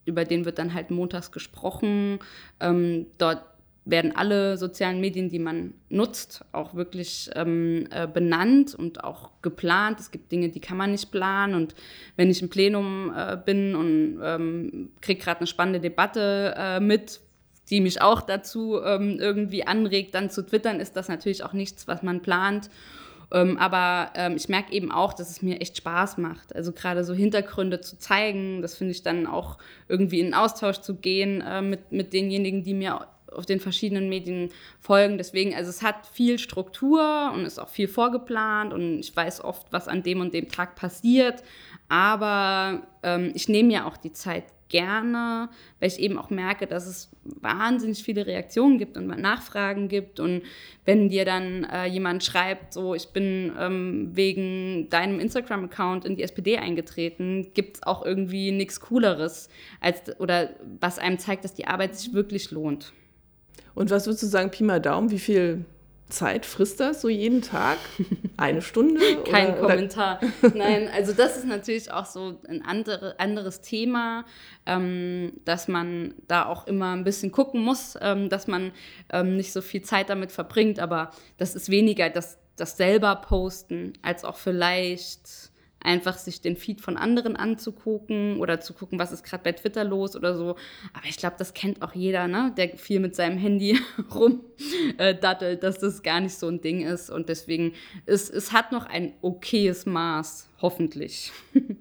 Über 0.05 0.25
den 0.25 0.45
wird 0.45 0.59
dann 0.59 0.75
halt 0.75 0.91
montags 0.91 1.33
gesprochen. 1.33 2.19
Ähm, 2.61 3.07
dort 3.19 3.45
werden 3.85 4.17
alle 4.17 4.57
sozialen 4.57 5.01
Medien, 5.01 5.29
die 5.29 5.39
man 5.39 5.75
nutzt, 5.91 6.45
auch 6.53 6.75
wirklich 6.75 7.31
ähm, 7.35 7.87
äh, 7.91 8.07
benannt 8.07 8.75
und 8.75 9.05
auch 9.05 9.31
geplant. 9.43 10.01
Es 10.01 10.11
gibt 10.11 10.33
Dinge, 10.33 10.49
die 10.49 10.61
kann 10.61 10.77
man 10.77 10.93
nicht 10.93 11.11
planen. 11.11 11.55
Und 11.55 11.75
wenn 12.17 12.31
ich 12.31 12.41
im 12.41 12.49
Plenum 12.49 13.13
äh, 13.15 13.37
bin 13.37 13.75
und 13.75 14.21
ähm, 14.23 14.91
kriege 15.01 15.21
gerade 15.21 15.41
eine 15.41 15.47
spannende 15.47 15.81
Debatte 15.81 16.55
äh, 16.57 16.81
mit, 16.81 17.21
die 17.71 17.81
mich 17.81 18.01
auch 18.01 18.23
dazu 18.23 18.81
ähm, 18.83 19.19
irgendwie 19.21 19.67
anregt, 19.67 20.15
dann 20.15 20.31
zu 20.31 20.47
twittern, 20.47 20.81
ist 20.81 20.97
das 20.97 21.09
natürlich 21.09 21.45
auch 21.45 21.53
nichts, 21.53 21.87
was 21.87 22.03
man 22.03 22.23
plant. 22.23 22.71
Ähm, 23.33 23.59
aber 23.59 24.13
ähm, 24.15 24.37
ich 24.37 24.49
merke 24.49 24.73
eben 24.73 24.93
auch, 24.93 25.13
dass 25.13 25.31
es 25.31 25.43
mir 25.43 25.61
echt 25.61 25.77
Spaß 25.77 26.19
macht. 26.19 26.55
Also 26.55 26.73
gerade 26.73 27.05
so 27.05 27.15
Hintergründe 27.15 27.81
zu 27.81 27.99
zeigen, 27.99 28.63
das 28.63 28.77
finde 28.77 28.93
ich 28.93 29.03
dann 29.03 29.27
auch 29.27 29.59
irgendwie 29.89 30.21
in 30.21 30.35
Austausch 30.35 30.79
zu 30.79 30.95
gehen 30.95 31.41
äh, 31.41 31.61
mit, 31.61 31.91
mit 31.91 32.13
denjenigen, 32.13 32.65
die 32.65 32.75
mir 32.75 33.07
auf 33.35 33.47
den 33.47 33.61
verschiedenen 33.61 34.09
Medien 34.09 34.51
folgen. 34.81 35.19
Deswegen, 35.19 35.55
also 35.55 35.71
es 35.71 35.83
hat 35.83 36.07
viel 36.07 36.39
Struktur 36.39 37.33
und 37.35 37.45
ist 37.45 37.59
auch 37.59 37.69
viel 37.69 37.89
vorgeplant 37.89 38.73
und 38.73 39.01
ich 39.01 39.15
weiß 39.15 39.43
oft, 39.43 39.67
was 39.73 39.89
an 39.89 40.03
dem 40.03 40.21
und 40.21 40.35
dem 40.35 40.49
Tag 40.49 40.77
passiert. 40.77 41.43
Aber 41.89 42.83
ähm, 43.03 43.33
ich 43.35 43.49
nehme 43.49 43.73
ja 43.73 43.87
auch 43.87 43.97
die 43.97 44.13
Zeit 44.13 44.45
gerne, 44.75 45.51
weil 45.79 45.89
ich 45.89 46.01
eben 46.01 46.19
auch 46.19 46.31
merke, 46.31 46.67
dass 46.67 46.87
es 46.87 47.11
wahnsinnig 47.23 48.03
viele 48.03 48.27
Reaktionen 48.27 48.77
gibt 48.77 48.97
und 48.97 49.07
Nachfragen 49.07 49.87
gibt. 49.87 50.19
Und 50.19 50.43
wenn 50.85 51.09
dir 51.09 51.25
dann 51.25 51.65
äh, 51.65 51.87
jemand 51.87 52.25
schreibt, 52.25 52.73
so 52.73 52.93
ich 52.93 53.11
bin 53.11 53.53
ähm, 53.57 54.11
wegen 54.15 54.89
deinem 54.91 55.21
Instagram-Account 55.21 56.05
in 56.05 56.17
die 56.17 56.25
SPD 56.25 56.59
eingetreten, 56.59 57.53
gibt 57.55 57.77
es 57.77 57.83
auch 57.85 58.05
irgendwie 58.05 58.51
nichts 58.51 58.81
Cooleres 58.81 59.49
als 59.81 60.19
oder 60.19 60.51
was 60.81 60.99
einem 60.99 61.21
zeigt, 61.21 61.45
dass 61.45 61.55
die 61.55 61.67
Arbeit 61.67 61.97
sich 61.97 62.13
wirklich 62.13 62.51
lohnt. 62.51 62.93
Und 63.75 63.91
was 63.91 64.07
würdest 64.07 64.23
du 64.23 64.27
sagen, 64.27 64.51
Pi 64.51 64.63
mal 64.63 64.81
Daumen, 64.81 65.11
wie 65.11 65.19
viel 65.19 65.65
Zeit 66.09 66.47
frisst 66.47 66.81
das 66.81 67.01
so 67.01 67.09
jeden 67.09 67.43
Tag? 67.43 67.79
Eine 68.37 68.63
Stunde? 68.63 69.01
Kein 69.31 69.59
oder, 69.59 69.61
Kommentar. 69.61 70.21
Nein, 70.55 70.89
also 70.95 71.13
das 71.13 71.37
ist 71.37 71.47
natürlich 71.47 71.91
auch 71.91 72.07
so 72.07 72.41
ein 72.49 72.63
andere, 72.65 73.19
anderes 73.19 73.61
Thema, 73.61 74.25
ähm, 74.67 75.33
dass 75.45 75.67
man 75.67 76.15
da 76.29 76.47
auch 76.47 76.67
immer 76.67 76.93
ein 76.95 77.05
bisschen 77.05 77.33
gucken 77.33 77.63
muss, 77.63 77.99
ähm, 78.01 78.29
dass 78.29 78.47
man 78.47 78.73
ähm, 79.13 79.37
nicht 79.37 79.53
so 79.53 79.61
viel 79.61 79.83
Zeit 79.83 80.11
damit 80.11 80.31
verbringt. 80.31 80.79
Aber 80.79 81.11
das 81.39 81.55
ist 81.57 81.69
weniger 81.69 82.11
das, 82.11 82.39
das 82.57 82.77
selber 82.77 83.17
posten, 83.17 83.95
als 84.03 84.25
auch 84.25 84.37
vielleicht 84.37 85.53
einfach 85.85 86.19
sich 86.19 86.41
den 86.41 86.57
Feed 86.57 86.81
von 86.81 86.97
anderen 86.97 87.37
anzugucken 87.37 88.39
oder 88.39 88.61
zu 88.61 88.73
gucken, 88.75 88.99
was 88.99 89.13
ist 89.13 89.23
gerade 89.23 89.45
bei 89.45 89.53
Twitter 89.53 89.85
los 89.85 90.17
oder 90.17 90.37
so. 90.37 90.57
Aber 90.93 91.07
ich 91.09 91.17
glaube, 91.17 91.37
das 91.39 91.55
kennt 91.55 91.83
auch 91.83 91.95
jeder, 91.95 92.27
ne? 92.27 92.53
der 92.57 92.71
viel 92.77 93.01
mit 93.01 93.15
seinem 93.15 93.39
Handy 93.39 93.79
rumdattelt, 94.15 95.59
äh, 95.59 95.61
dass 95.61 95.79
das 95.79 96.03
gar 96.03 96.21
nicht 96.21 96.35
so 96.35 96.49
ein 96.49 96.61
Ding 96.61 96.83
ist. 96.85 97.11
Und 97.11 97.29
deswegen, 97.29 97.75
es, 98.07 98.31
es 98.31 98.53
hat 98.53 98.73
noch 98.73 98.87
ein 98.87 99.13
okayes 99.23 99.87
Maß, 99.87 100.49
hoffentlich. 100.61 101.33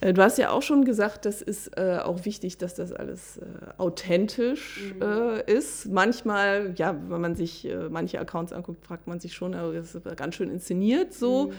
Äh, 0.00 0.14
du 0.14 0.22
hast 0.22 0.38
ja 0.38 0.50
auch 0.50 0.62
schon 0.62 0.84
gesagt, 0.84 1.26
das 1.26 1.42
ist 1.42 1.76
äh, 1.76 1.98
auch 2.02 2.24
wichtig, 2.24 2.56
dass 2.56 2.74
das 2.74 2.92
alles 2.92 3.36
äh, 3.36 3.42
authentisch 3.76 4.94
mhm. 4.94 5.02
äh, 5.02 5.52
ist. 5.52 5.90
Manchmal, 5.90 6.72
ja, 6.76 6.96
wenn 7.08 7.20
man 7.20 7.34
sich 7.34 7.66
äh, 7.66 7.88
manche 7.90 8.18
Accounts 8.18 8.52
anguckt, 8.52 8.84
fragt 8.86 9.06
man 9.06 9.20
sich 9.20 9.34
schon, 9.34 9.54
aber 9.54 9.74
das 9.74 9.94
ist 9.94 10.16
ganz 10.16 10.34
schön 10.36 10.50
inszeniert 10.50 11.12
so. 11.12 11.48
Mhm. 11.48 11.54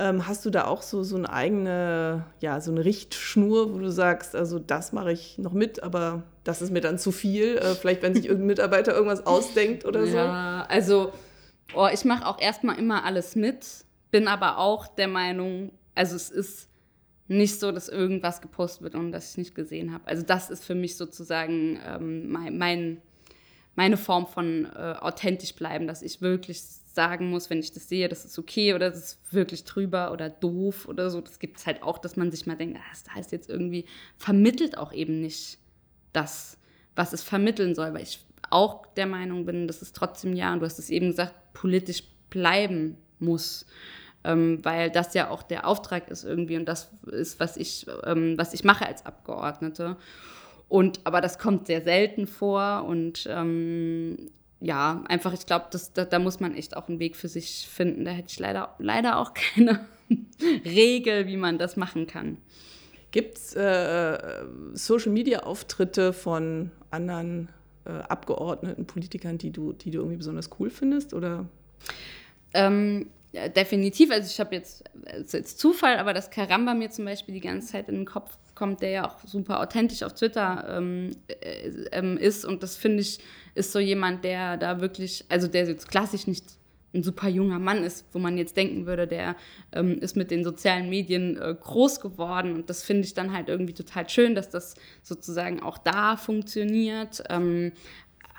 Ähm, 0.00 0.28
hast 0.28 0.46
du 0.46 0.50
da 0.50 0.66
auch 0.66 0.82
so, 0.82 1.02
so 1.02 1.16
eine 1.16 1.32
eigene, 1.32 2.24
ja, 2.40 2.60
so 2.60 2.70
eine 2.70 2.84
Richtschnur, 2.84 3.74
wo 3.74 3.78
du 3.78 3.90
sagst, 3.90 4.36
also 4.36 4.60
das 4.60 4.92
mache 4.92 5.10
ich 5.10 5.38
noch 5.38 5.52
mit, 5.52 5.82
aber 5.82 6.22
das 6.44 6.62
ist 6.62 6.70
mir 6.70 6.80
dann 6.80 6.98
zu 6.98 7.10
viel? 7.10 7.56
Äh, 7.56 7.74
vielleicht, 7.74 8.02
wenn 8.02 8.14
sich 8.14 8.24
irgendein 8.26 8.46
Mitarbeiter 8.46 8.94
irgendwas 8.94 9.26
ausdenkt 9.26 9.84
oder 9.84 10.06
so? 10.06 10.16
Ja, 10.16 10.66
also 10.68 11.12
oh, 11.74 11.88
ich 11.92 12.04
mache 12.04 12.26
auch 12.26 12.40
erstmal 12.40 12.78
immer 12.78 13.04
alles 13.04 13.34
mit, 13.34 13.66
bin 14.12 14.28
aber 14.28 14.58
auch 14.58 14.86
der 14.86 15.08
Meinung, 15.08 15.72
also 15.96 16.14
es 16.14 16.30
ist 16.30 16.68
nicht 17.26 17.58
so, 17.58 17.72
dass 17.72 17.88
irgendwas 17.88 18.40
gepostet 18.40 18.82
wird 18.82 18.94
und 18.94 19.10
das 19.12 19.32
ich 19.32 19.38
nicht 19.38 19.54
gesehen 19.54 19.92
habe. 19.92 20.06
Also 20.06 20.22
das 20.22 20.48
ist 20.48 20.64
für 20.64 20.76
mich 20.76 20.96
sozusagen 20.96 21.78
ähm, 21.86 22.30
mein, 22.30 22.56
mein 22.56 23.02
meine 23.78 23.96
Form 23.96 24.26
von 24.26 24.66
äh, 24.74 24.96
authentisch 24.98 25.54
bleiben, 25.54 25.86
dass 25.86 26.02
ich 26.02 26.20
wirklich 26.20 26.64
sagen 26.98 27.30
muss, 27.30 27.48
wenn 27.48 27.60
ich 27.60 27.70
das 27.70 27.88
sehe, 27.88 28.08
das 28.08 28.24
ist 28.24 28.36
okay 28.40 28.74
oder 28.74 28.90
das 28.90 28.98
ist 28.98 29.32
wirklich 29.32 29.62
drüber 29.62 30.10
oder 30.10 30.28
doof 30.28 30.88
oder 30.88 31.10
so. 31.10 31.20
Das 31.20 31.38
gibt 31.38 31.58
es 31.58 31.64
halt 31.64 31.84
auch, 31.84 31.98
dass 31.98 32.16
man 32.16 32.32
sich 32.32 32.44
mal 32.44 32.56
denkt, 32.56 32.76
ah, 32.76 32.90
das 32.90 33.14
heißt 33.14 33.30
jetzt 33.30 33.48
irgendwie, 33.48 33.84
vermittelt 34.16 34.76
auch 34.76 34.92
eben 34.92 35.20
nicht 35.20 35.58
das, 36.12 36.58
was 36.96 37.12
es 37.12 37.22
vermitteln 37.22 37.76
soll, 37.76 37.94
weil 37.94 38.02
ich 38.02 38.18
auch 38.50 38.84
der 38.96 39.06
Meinung 39.06 39.46
bin, 39.46 39.68
dass 39.68 39.80
es 39.80 39.92
trotzdem 39.92 40.32
ja, 40.32 40.52
und 40.52 40.58
du 40.58 40.66
hast 40.66 40.80
es 40.80 40.90
eben 40.90 41.10
gesagt, 41.10 41.34
politisch 41.52 42.02
bleiben 42.30 42.96
muss. 43.20 43.64
Ähm, 44.24 44.58
weil 44.64 44.90
das 44.90 45.14
ja 45.14 45.30
auch 45.30 45.44
der 45.44 45.68
Auftrag 45.68 46.10
ist 46.10 46.24
irgendwie 46.24 46.56
und 46.56 46.64
das 46.64 46.90
ist, 47.12 47.38
was 47.38 47.56
ich, 47.56 47.86
ähm, 48.02 48.36
was 48.36 48.54
ich 48.54 48.64
mache 48.64 48.86
als 48.86 49.06
Abgeordnete. 49.06 49.96
Und 50.66 50.98
aber 51.04 51.20
das 51.20 51.38
kommt 51.38 51.68
sehr 51.68 51.82
selten 51.82 52.26
vor 52.26 52.84
und 52.88 53.28
ähm, 53.30 54.30
ja, 54.60 55.04
einfach, 55.08 55.32
ich 55.32 55.46
glaube, 55.46 55.66
da, 55.94 56.04
da 56.04 56.18
muss 56.18 56.40
man 56.40 56.54
echt 56.54 56.76
auch 56.76 56.88
einen 56.88 56.98
Weg 56.98 57.16
für 57.16 57.28
sich 57.28 57.68
finden. 57.68 58.04
Da 58.04 58.10
hätte 58.10 58.28
ich 58.30 58.38
leider, 58.38 58.74
leider 58.78 59.18
auch 59.18 59.32
keine 59.34 59.86
Regel, 60.64 61.26
wie 61.26 61.36
man 61.36 61.58
das 61.58 61.76
machen 61.76 62.06
kann. 62.06 62.38
Gibt 63.10 63.38
es 63.38 63.54
äh, 63.54 64.44
Social-Media-Auftritte 64.74 66.12
von 66.12 66.72
anderen 66.90 67.48
äh, 67.84 67.90
Abgeordneten, 67.90 68.86
Politikern, 68.86 69.38
die 69.38 69.50
du, 69.50 69.72
die 69.72 69.90
du 69.90 69.98
irgendwie 69.98 70.18
besonders 70.18 70.50
cool 70.58 70.70
findest? 70.70 71.14
Oder? 71.14 71.46
Ähm, 72.52 73.08
definitiv. 73.32 74.10
Also 74.10 74.28
ich 74.30 74.40
habe 74.40 74.54
jetzt, 74.54 74.84
ist 75.14 75.34
jetzt 75.34 75.58
Zufall, 75.58 75.98
aber 75.98 76.14
dass 76.14 76.30
Karamba 76.30 76.74
mir 76.74 76.90
zum 76.90 77.04
Beispiel 77.04 77.34
die 77.34 77.40
ganze 77.40 77.72
Zeit 77.72 77.88
in 77.88 77.96
den 77.96 78.06
Kopf 78.06 78.38
kommt, 78.54 78.82
der 78.82 78.90
ja 78.90 79.08
auch 79.08 79.16
super 79.24 79.60
authentisch 79.60 80.02
auf 80.02 80.14
Twitter 80.14 80.76
ähm, 80.76 81.10
äh, 81.28 81.68
ähm, 81.92 82.16
ist. 82.16 82.44
Und 82.44 82.62
das 82.62 82.76
finde 82.76 83.02
ich, 83.02 83.20
ist 83.54 83.72
so 83.72 83.78
jemand, 83.78 84.24
der 84.24 84.56
da 84.56 84.80
wirklich, 84.80 85.24
also 85.28 85.46
der 85.46 85.66
jetzt 85.66 85.88
klassisch 85.88 86.26
nicht 86.26 86.44
ein 86.94 87.02
super 87.02 87.28
junger 87.28 87.58
Mann 87.58 87.84
ist, 87.84 88.06
wo 88.12 88.18
man 88.18 88.38
jetzt 88.38 88.56
denken 88.56 88.86
würde, 88.86 89.06
der 89.06 89.36
ähm, 89.72 89.98
ist 89.98 90.16
mit 90.16 90.30
den 90.30 90.42
sozialen 90.42 90.88
Medien 90.88 91.36
äh, 91.36 91.54
groß 91.54 92.00
geworden. 92.00 92.54
Und 92.54 92.70
das 92.70 92.82
finde 92.82 93.04
ich 93.04 93.14
dann 93.14 93.32
halt 93.32 93.48
irgendwie 93.48 93.74
total 93.74 94.08
schön, 94.08 94.34
dass 94.34 94.48
das 94.48 94.74
sozusagen 95.02 95.62
auch 95.62 95.76
da 95.76 96.16
funktioniert. 96.16 97.22
Ähm, 97.28 97.72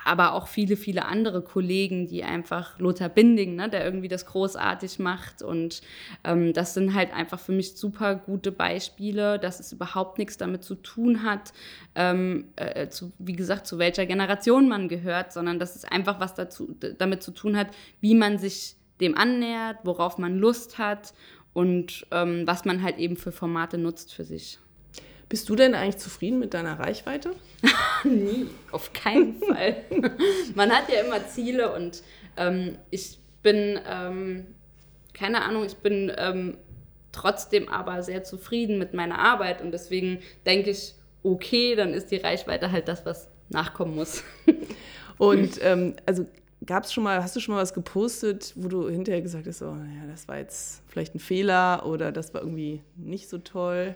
aber 0.06 0.34
auch 0.34 0.48
viele, 0.48 0.78
viele 0.78 1.06
andere 1.06 1.42
Kollegen, 1.42 2.08
die 2.08 2.24
einfach 2.24 2.80
Lothar 2.80 3.10
Binding, 3.10 3.56
ne, 3.56 3.70
der 3.70 3.84
irgendwie 3.84 4.08
das 4.08 4.26
großartig 4.26 5.00
macht. 5.00 5.42
Und 5.42 5.82
ähm, 6.24 6.54
das 6.54 6.74
sind 6.74 6.94
halt 6.94 7.14
einfach 7.14 7.40
für 7.40 7.52
mich 7.52 7.76
super 7.76 8.16
gute 8.16 8.52
Beispiele, 8.52 9.40
dass 9.40 9.60
es 9.60 9.72
überhaupt 9.72 10.18
nichts 10.18 10.38
damit 10.38 10.64
zu 10.64 10.76
tun 10.76 11.24
hat, 11.24 11.54
ähm, 11.96 12.46
äh, 12.56 12.88
zu, 12.90 13.12
wie 13.20 13.34
gesagt, 13.34 13.68
zu 13.68 13.78
welcher 13.78 14.06
Generation 14.06 14.68
man 14.68 14.88
gehört, 14.88 15.34
sondern 15.34 15.60
dass 15.60 15.76
es 15.76 15.86
einfach 15.86 16.20
was 16.20 16.34
dazu, 16.34 16.76
damit 16.98 17.24
zu 17.24 17.32
tun 17.32 17.58
hat, 17.58 17.68
wie 18.02 18.16
man 18.16 18.38
sich 18.38 18.76
dem 19.02 19.18
annähert, 19.18 19.78
worauf 19.84 20.18
man 20.18 20.38
Lust 20.38 20.78
hat 20.78 21.14
und 21.54 22.06
ähm, 22.12 22.46
was 22.46 22.66
man 22.66 22.84
halt 22.84 22.98
eben 22.98 23.18
für 23.18 23.32
Formate 23.32 23.78
nutzt 23.78 24.14
für 24.14 24.24
sich. 24.24 24.60
Bist 25.30 25.48
du 25.48 25.56
denn 25.56 25.76
eigentlich 25.76 25.98
zufrieden 25.98 26.40
mit 26.40 26.56
deiner 26.56 26.80
Reichweite? 26.80 27.36
Nie, 28.04 28.48
auf 28.72 28.94
keinen 28.94 29.36
Fall. 29.36 29.78
Man 30.56 30.72
hat 30.72 30.92
ja 30.92 31.02
immer 31.02 31.28
Ziele 31.28 31.72
und 31.74 32.02
ähm, 32.36 32.80
ich 32.90 33.20
bin, 33.44 33.80
ähm, 33.88 34.48
keine 35.14 35.44
Ahnung, 35.44 35.66
ich 35.66 35.78
bin 35.78 36.12
ähm, 36.18 36.58
trotzdem 37.12 37.70
aber 37.70 38.02
sehr 38.02 38.24
zufrieden 38.24 38.80
mit 38.80 38.96
meiner 38.96 39.20
Arbeit 39.20 39.62
und 39.62 39.72
deswegen 39.72 40.20
denke 40.48 40.72
ich, 40.72 40.96
okay, 41.22 41.76
dann 41.76 41.94
ist 41.94 42.10
die 42.10 42.18
Reichweite 42.18 42.72
halt 42.72 42.88
das, 42.88 43.06
was 43.06 43.30
nachkommen 43.50 43.96
muss. 43.96 44.24
und 45.20 45.60
ähm, 45.62 45.96
also 46.08 46.26
gab 46.66 46.86
es 46.86 46.94
schon 46.94 47.04
mal, 47.04 47.22
hast 47.22 47.36
du 47.36 47.40
schon 47.40 47.54
mal 47.54 47.62
was 47.62 47.76
gepostet, 47.76 48.54
wo 48.56 48.68
du 48.68 48.90
hinterher 48.90 49.22
gesagt 49.22 49.46
hast, 49.46 49.62
oh, 49.62 49.76
naja, 49.76 50.08
das 50.10 50.28
war 50.28 50.40
jetzt 50.40 50.82
vielleicht 50.88 51.14
ein 51.14 51.20
Fehler 51.20 51.86
oder 51.86 52.12
das 52.12 52.34
war 52.34 52.42
irgendwie 52.42 52.82
nicht 52.96 53.30
so 53.30 53.38
toll? 53.38 53.94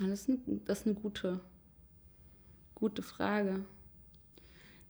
Das 0.00 0.08
ist 0.08 0.28
eine, 0.28 0.38
das 0.64 0.80
ist 0.80 0.86
eine 0.86 0.94
gute, 0.96 1.40
gute 2.74 3.02
Frage. 3.02 3.64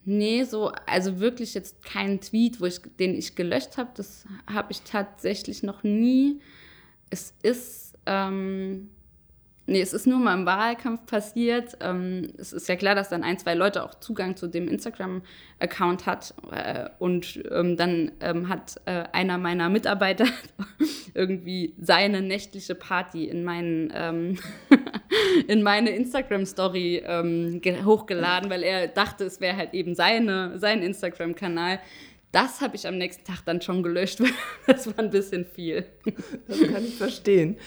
Nee, 0.06 0.44
so, 0.44 0.68
also 0.86 1.20
wirklich 1.20 1.54
jetzt 1.54 1.82
keinen 1.82 2.20
Tweet, 2.20 2.60
wo 2.60 2.66
ich, 2.66 2.80
den 2.98 3.14
ich 3.14 3.34
gelöscht 3.36 3.78
habe, 3.78 3.90
das 3.94 4.26
habe 4.46 4.72
ich 4.72 4.82
tatsächlich 4.82 5.62
noch 5.62 5.82
nie. 5.82 6.40
Es 7.10 7.32
ist, 7.42 7.94
ähm, 8.04 8.90
Nee, 9.66 9.80
es 9.80 9.94
ist 9.94 10.06
nur 10.06 10.18
mal 10.18 10.34
im 10.34 10.44
Wahlkampf 10.44 11.06
passiert. 11.06 11.78
Ähm, 11.80 12.32
es 12.36 12.52
ist 12.52 12.68
ja 12.68 12.76
klar, 12.76 12.94
dass 12.94 13.08
dann 13.08 13.24
ein, 13.24 13.38
zwei 13.38 13.54
Leute 13.54 13.82
auch 13.82 13.94
Zugang 13.94 14.36
zu 14.36 14.46
dem 14.46 14.68
Instagram-Account 14.68 16.04
hat. 16.04 16.34
Äh, 16.52 16.90
und 16.98 17.42
ähm, 17.50 17.76
dann 17.78 18.12
ähm, 18.20 18.50
hat 18.50 18.78
äh, 18.84 19.04
einer 19.12 19.38
meiner 19.38 19.70
Mitarbeiter 19.70 20.26
irgendwie 21.14 21.74
seine 21.80 22.20
nächtliche 22.20 22.74
Party 22.74 23.24
in, 23.24 23.42
meinen, 23.42 23.90
ähm, 23.94 24.36
in 25.48 25.62
meine 25.62 25.90
Instagram-Story 25.90 27.02
ähm, 27.06 27.60
hochgeladen, 27.84 28.50
weil 28.50 28.62
er 28.62 28.88
dachte, 28.88 29.24
es 29.24 29.40
wäre 29.40 29.56
halt 29.56 29.74
eben 29.74 29.94
seine, 29.94 30.58
sein 30.58 30.82
Instagram-Kanal. 30.82 31.80
Das 32.32 32.60
habe 32.60 32.74
ich 32.74 32.86
am 32.86 32.98
nächsten 32.98 33.24
Tag 33.24 33.44
dann 33.46 33.60
schon 33.60 33.82
gelöscht. 33.82 34.20
das 34.66 34.86
war 34.86 34.98
ein 34.98 35.10
bisschen 35.10 35.44
viel. 35.44 35.86
Das 36.48 36.60
kann 36.60 36.84
ich 36.84 36.96
verstehen. 36.96 37.58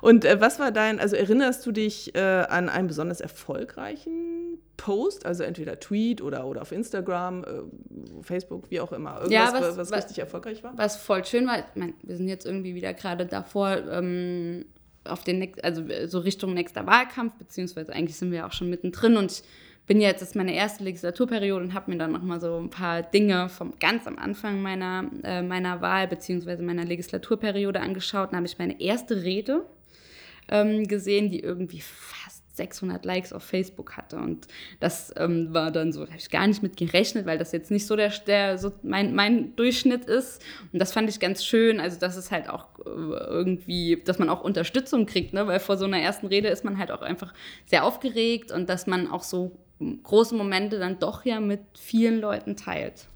Und 0.00 0.24
äh, 0.24 0.40
was 0.40 0.58
war 0.58 0.72
dein, 0.72 0.98
also 0.98 1.14
erinnerst 1.14 1.64
du 1.64 1.70
dich 1.70 2.14
äh, 2.16 2.20
an 2.20 2.68
einen 2.68 2.88
besonders 2.88 3.20
erfolgreichen 3.20 4.58
Post, 4.76 5.26
also 5.26 5.44
entweder 5.44 5.78
Tweet 5.78 6.20
oder, 6.20 6.44
oder 6.46 6.62
auf 6.62 6.72
Instagram, 6.72 7.44
äh, 7.44 8.22
Facebook, 8.22 8.68
wie 8.68 8.80
auch 8.80 8.90
immer, 8.90 9.20
irgendwas, 9.20 9.32
ja, 9.32 9.52
was, 9.52 9.76
was, 9.76 9.90
was, 9.90 9.98
richtig 9.98 10.18
erfolgreich 10.18 10.64
war? 10.64 10.76
Was 10.76 10.96
voll 10.96 11.24
schön 11.24 11.46
war, 11.46 11.60
ich 11.60 11.64
mein, 11.76 11.94
wir 12.02 12.16
sind 12.16 12.26
jetzt 12.26 12.46
irgendwie 12.46 12.74
wieder 12.74 12.92
gerade 12.94 13.26
davor, 13.26 13.78
ähm, 13.90 14.64
auf 15.04 15.24
den, 15.24 15.52
also 15.62 15.82
so 16.06 16.18
Richtung 16.20 16.54
nächster 16.54 16.86
Wahlkampf, 16.86 17.34
beziehungsweise 17.34 17.92
eigentlich 17.92 18.16
sind 18.16 18.32
wir 18.32 18.46
auch 18.46 18.52
schon 18.52 18.70
mittendrin 18.70 19.16
und 19.16 19.32
ich 19.32 19.42
bin 19.86 20.00
jetzt, 20.00 20.22
das 20.22 20.28
ist 20.30 20.36
meine 20.36 20.54
erste 20.54 20.84
Legislaturperiode 20.84 21.64
und 21.64 21.74
habe 21.74 21.90
mir 21.90 21.98
dann 21.98 22.12
nochmal 22.12 22.40
so 22.40 22.56
ein 22.56 22.70
paar 22.70 23.02
Dinge 23.02 23.48
vom 23.48 23.74
ganz 23.80 24.06
am 24.06 24.16
Anfang 24.16 24.62
meiner, 24.62 25.10
äh, 25.24 25.42
meiner 25.42 25.80
Wahl 25.80 26.06
beziehungsweise 26.06 26.62
meiner 26.62 26.84
Legislaturperiode 26.84 27.80
angeschaut. 27.80 28.30
Dann 28.30 28.36
habe 28.36 28.46
ich 28.46 28.58
meine 28.58 28.80
erste 28.80 29.24
Rede 29.24 29.66
ähm, 30.48 30.86
gesehen, 30.86 31.30
die 31.30 31.40
irgendwie 31.40 31.82
600 32.54 33.04
Likes 33.04 33.32
auf 33.32 33.42
Facebook 33.42 33.96
hatte. 33.96 34.16
Und 34.16 34.46
das 34.80 35.12
ähm, 35.16 35.54
war 35.54 35.70
dann 35.70 35.92
so, 35.92 36.00
da 36.04 36.10
habe 36.10 36.18
ich 36.18 36.30
gar 36.30 36.46
nicht 36.46 36.62
mit 36.62 36.76
gerechnet, 36.76 37.24
weil 37.26 37.38
das 37.38 37.52
jetzt 37.52 37.70
nicht 37.70 37.86
so 37.86 37.96
der, 37.96 38.10
der 38.26 38.58
so 38.58 38.72
mein, 38.82 39.14
mein 39.14 39.56
Durchschnitt 39.56 40.04
ist. 40.04 40.42
Und 40.72 40.78
das 40.78 40.92
fand 40.92 41.08
ich 41.08 41.18
ganz 41.18 41.44
schön. 41.44 41.80
Also, 41.80 41.98
dass 41.98 42.16
es 42.16 42.30
halt 42.30 42.50
auch 42.50 42.66
äh, 42.84 42.90
irgendwie, 42.90 44.02
dass 44.04 44.18
man 44.18 44.28
auch 44.28 44.42
Unterstützung 44.42 45.06
kriegt, 45.06 45.32
ne? 45.32 45.46
weil 45.46 45.60
vor 45.60 45.78
so 45.78 45.86
einer 45.86 46.00
ersten 46.00 46.26
Rede 46.26 46.48
ist 46.48 46.64
man 46.64 46.78
halt 46.78 46.90
auch 46.90 47.02
einfach 47.02 47.32
sehr 47.66 47.84
aufgeregt 47.84 48.52
und 48.52 48.68
dass 48.68 48.86
man 48.86 49.10
auch 49.10 49.22
so 49.22 49.56
große 50.02 50.34
Momente 50.34 50.78
dann 50.78 50.98
doch 50.98 51.24
ja 51.24 51.40
mit 51.40 51.60
vielen 51.78 52.20
Leuten 52.20 52.56
teilt. 52.56 53.06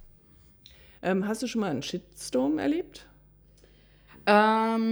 Ähm, 1.02 1.28
hast 1.28 1.42
du 1.42 1.46
schon 1.46 1.60
mal 1.60 1.70
einen 1.70 1.82
Shitstorm 1.82 2.58
erlebt? 2.58 3.06
Ähm, 4.26 4.82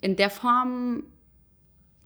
in 0.00 0.14
der 0.16 0.30
Form 0.30 1.02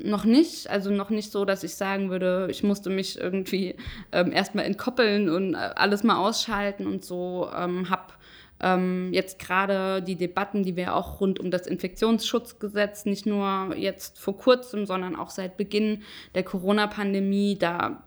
noch 0.04 0.24
nicht, 0.24 0.68
also 0.68 0.90
noch 0.90 1.10
nicht 1.10 1.32
so, 1.32 1.44
dass 1.44 1.62
ich 1.62 1.74
sagen 1.74 2.10
würde, 2.10 2.48
ich 2.50 2.62
musste 2.62 2.90
mich 2.90 3.18
irgendwie 3.18 3.74
ähm, 4.12 4.32
erstmal 4.32 4.64
entkoppeln 4.64 5.28
und 5.28 5.54
äh, 5.54 5.56
alles 5.56 6.02
mal 6.02 6.16
ausschalten 6.16 6.86
und 6.86 7.04
so. 7.04 7.48
Ähm, 7.56 7.90
habe 7.90 8.12
ähm, 8.62 9.10
jetzt 9.12 9.38
gerade 9.38 10.02
die 10.02 10.16
Debatten, 10.16 10.62
die 10.62 10.76
wir 10.76 10.94
auch 10.94 11.20
rund 11.20 11.40
um 11.40 11.50
das 11.50 11.66
Infektionsschutzgesetz, 11.66 13.06
nicht 13.06 13.26
nur 13.26 13.74
jetzt 13.76 14.18
vor 14.18 14.36
kurzem, 14.36 14.86
sondern 14.86 15.16
auch 15.16 15.30
seit 15.30 15.56
Beginn 15.56 16.02
der 16.34 16.42
Corona-Pandemie, 16.42 17.58
da 17.58 18.02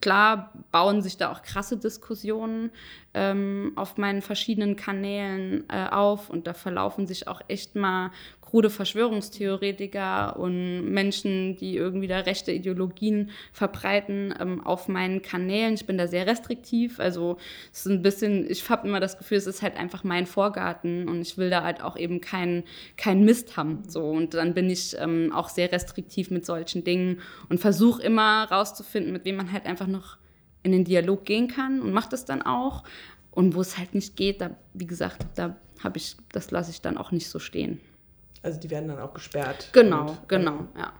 klar 0.00 0.52
bauen 0.72 1.02
sich 1.02 1.16
da 1.16 1.30
auch 1.30 1.42
krasse 1.42 1.76
Diskussionen 1.76 2.70
ähm, 3.12 3.72
auf 3.76 3.98
meinen 3.98 4.22
verschiedenen 4.22 4.76
Kanälen 4.76 5.64
äh, 5.68 5.88
auf 5.90 6.30
und 6.30 6.46
da 6.46 6.54
verlaufen 6.54 7.06
sich 7.06 7.28
auch 7.28 7.42
echt 7.48 7.74
mal 7.74 8.10
krude 8.50 8.68
Verschwörungstheoretiker 8.68 10.36
und 10.36 10.90
Menschen, 10.90 11.56
die 11.56 11.76
irgendwie 11.76 12.08
da 12.08 12.18
rechte 12.18 12.50
Ideologien 12.50 13.30
verbreiten, 13.52 14.34
ähm, 14.40 14.60
auf 14.66 14.88
meinen 14.88 15.22
Kanälen. 15.22 15.74
Ich 15.74 15.86
bin 15.86 15.96
da 15.96 16.08
sehr 16.08 16.26
restriktiv. 16.26 16.98
Also 16.98 17.36
es 17.72 17.86
ist 17.86 17.92
ein 17.92 18.02
bisschen, 18.02 18.50
ich 18.50 18.68
habe 18.68 18.88
immer 18.88 18.98
das 18.98 19.18
Gefühl, 19.18 19.38
es 19.38 19.46
ist 19.46 19.62
halt 19.62 19.76
einfach 19.76 20.02
mein 20.02 20.26
Vorgarten 20.26 21.08
und 21.08 21.22
ich 21.22 21.38
will 21.38 21.48
da 21.48 21.62
halt 21.62 21.80
auch 21.80 21.96
eben 21.96 22.20
keinen 22.20 22.64
kein 22.96 23.24
Mist 23.24 23.56
haben. 23.56 23.84
So. 23.86 24.10
Und 24.10 24.34
dann 24.34 24.52
bin 24.52 24.68
ich 24.68 24.96
ähm, 24.98 25.30
auch 25.32 25.48
sehr 25.48 25.70
restriktiv 25.70 26.30
mit 26.30 26.44
solchen 26.44 26.82
Dingen 26.82 27.20
und 27.48 27.60
versuche 27.60 28.02
immer 28.02 28.50
rauszufinden, 28.50 29.12
mit 29.12 29.24
wem 29.24 29.36
man 29.36 29.52
halt 29.52 29.66
einfach 29.66 29.86
noch 29.86 30.18
in 30.64 30.72
den 30.72 30.84
Dialog 30.84 31.24
gehen 31.24 31.46
kann 31.46 31.80
und 31.80 31.92
macht 31.92 32.12
das 32.12 32.24
dann 32.24 32.42
auch. 32.42 32.82
Und 33.30 33.54
wo 33.54 33.60
es 33.60 33.78
halt 33.78 33.94
nicht 33.94 34.16
geht, 34.16 34.40
da, 34.40 34.50
wie 34.74 34.88
gesagt, 34.88 35.24
da 35.36 35.56
habe 35.84 35.98
ich, 35.98 36.16
das 36.32 36.50
lasse 36.50 36.72
ich 36.72 36.80
dann 36.82 36.98
auch 36.98 37.12
nicht 37.12 37.28
so 37.28 37.38
stehen. 37.38 37.80
Also 38.42 38.58
die 38.58 38.70
werden 38.70 38.88
dann 38.88 38.98
auch 38.98 39.14
gesperrt. 39.14 39.70
Genau, 39.72 40.10
und, 40.10 40.28
genau, 40.28 40.66
ja. 40.76 40.92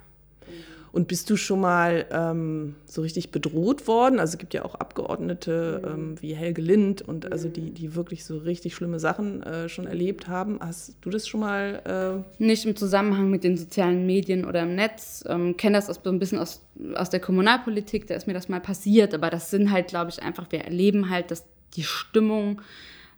Und 0.93 1.07
bist 1.07 1.31
du 1.31 1.37
schon 1.37 1.61
mal 1.61 2.07
ähm, 2.11 2.75
so 2.85 3.03
richtig 3.03 3.31
bedroht 3.31 3.87
worden? 3.87 4.19
Also 4.19 4.33
es 4.33 4.39
gibt 4.39 4.55
ja 4.55 4.65
auch 4.65 4.75
Abgeordnete 4.75 5.83
mhm. 5.85 5.93
ähm, 5.93 6.15
wie 6.21 6.35
Helge 6.35 6.61
Lind 6.61 7.01
und 7.03 7.31
also 7.31 7.49
die, 7.49 7.71
die 7.71 7.95
wirklich 7.95 8.25
so 8.25 8.39
richtig 8.39 8.75
schlimme 8.75 8.99
Sachen 8.99 9.43
äh, 9.45 9.69
schon 9.69 9.87
erlebt 9.87 10.27
haben. 10.27 10.59
Hast 10.61 10.97
du 11.01 11.11
das 11.11 11.29
schon 11.29 11.41
mal? 11.41 12.25
Äh 12.39 12.43
Nicht 12.45 12.67
im 12.67 12.75
Zusammenhang 12.75 13.31
mit 13.31 13.45
den 13.45 13.57
sozialen 13.57 14.05
Medien 14.05 14.45
oder 14.45 14.63
im 14.65 14.75
Netz. 14.75 15.23
Ähm, 15.29 15.57
Kenne 15.57 15.79
das 15.79 15.89
aus, 15.89 16.01
so 16.03 16.11
ein 16.11 16.19
bisschen 16.19 16.41
aus, 16.41 16.61
aus 16.95 17.09
der 17.09 17.21
Kommunalpolitik, 17.21 18.09
da 18.09 18.15
ist 18.15 18.27
mir 18.27 18.35
das 18.35 18.49
mal 18.49 18.61
passiert. 18.61 19.15
Aber 19.15 19.31
das 19.31 19.51
sind 19.51 19.71
halt, 19.71 19.89
glaube 19.89 20.11
ich, 20.11 20.21
einfach, 20.23 20.51
wir 20.51 20.63
erleben 20.63 21.09
halt, 21.09 21.31
dass 21.31 21.45
die 21.77 21.85
Stimmung 21.85 22.63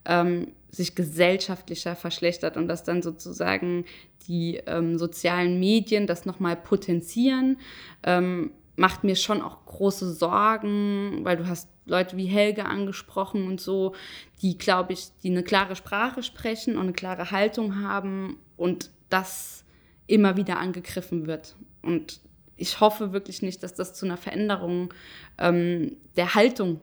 ähm, 0.05 0.49
sich 0.73 0.95
gesellschaftlicher 0.95 1.95
verschlechtert 1.95 2.57
und 2.57 2.67
dass 2.67 2.83
dann 2.83 3.03
sozusagen 3.03 3.85
die 4.27 4.57
ähm, 4.67 4.99
sozialen 4.99 5.61
Medien 5.61 6.07
das 6.07 6.25
nochmal 6.25 6.57
potenzieren, 6.57 7.59
ähm, 8.03 8.53
macht 8.77 9.05
mir 9.05 9.17
schon 9.17 9.43
auch 9.43 9.65
große 9.67 10.13
Sorgen, 10.15 11.21
weil 11.25 11.37
du 11.37 11.47
hast 11.47 11.69
Leute 11.85 12.17
wie 12.17 12.25
Helge 12.25 12.65
angesprochen 12.65 13.47
und 13.47 13.61
so, 13.61 13.95
die, 14.41 14.57
glaube 14.57 14.95
ich, 14.95 15.09
die 15.23 15.31
eine 15.31 15.43
klare 15.43 15.77
Sprache 15.77 16.23
sprechen 16.23 16.77
und 16.77 16.83
eine 16.85 16.93
klare 16.93 17.31
Haltung 17.31 17.83
haben 17.83 18.39
und 18.57 18.91
das 19.11 19.65
immer 20.07 20.37
wieder 20.37 20.59
angegriffen 20.59 21.27
wird. 21.27 21.55
Und 21.83 22.21
ich 22.57 22.81
hoffe 22.81 23.13
wirklich 23.13 23.43
nicht, 23.43 23.63
dass 23.63 23.75
das 23.75 23.93
zu 23.93 24.07
einer 24.07 24.17
Veränderung 24.17 24.95
ähm, 25.39 25.97
der 26.17 26.35
Haltung 26.35 26.81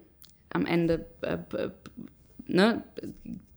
am 0.52 0.65
Ende, 0.65 1.06
äh, 1.21 1.38
ne, 2.45 2.84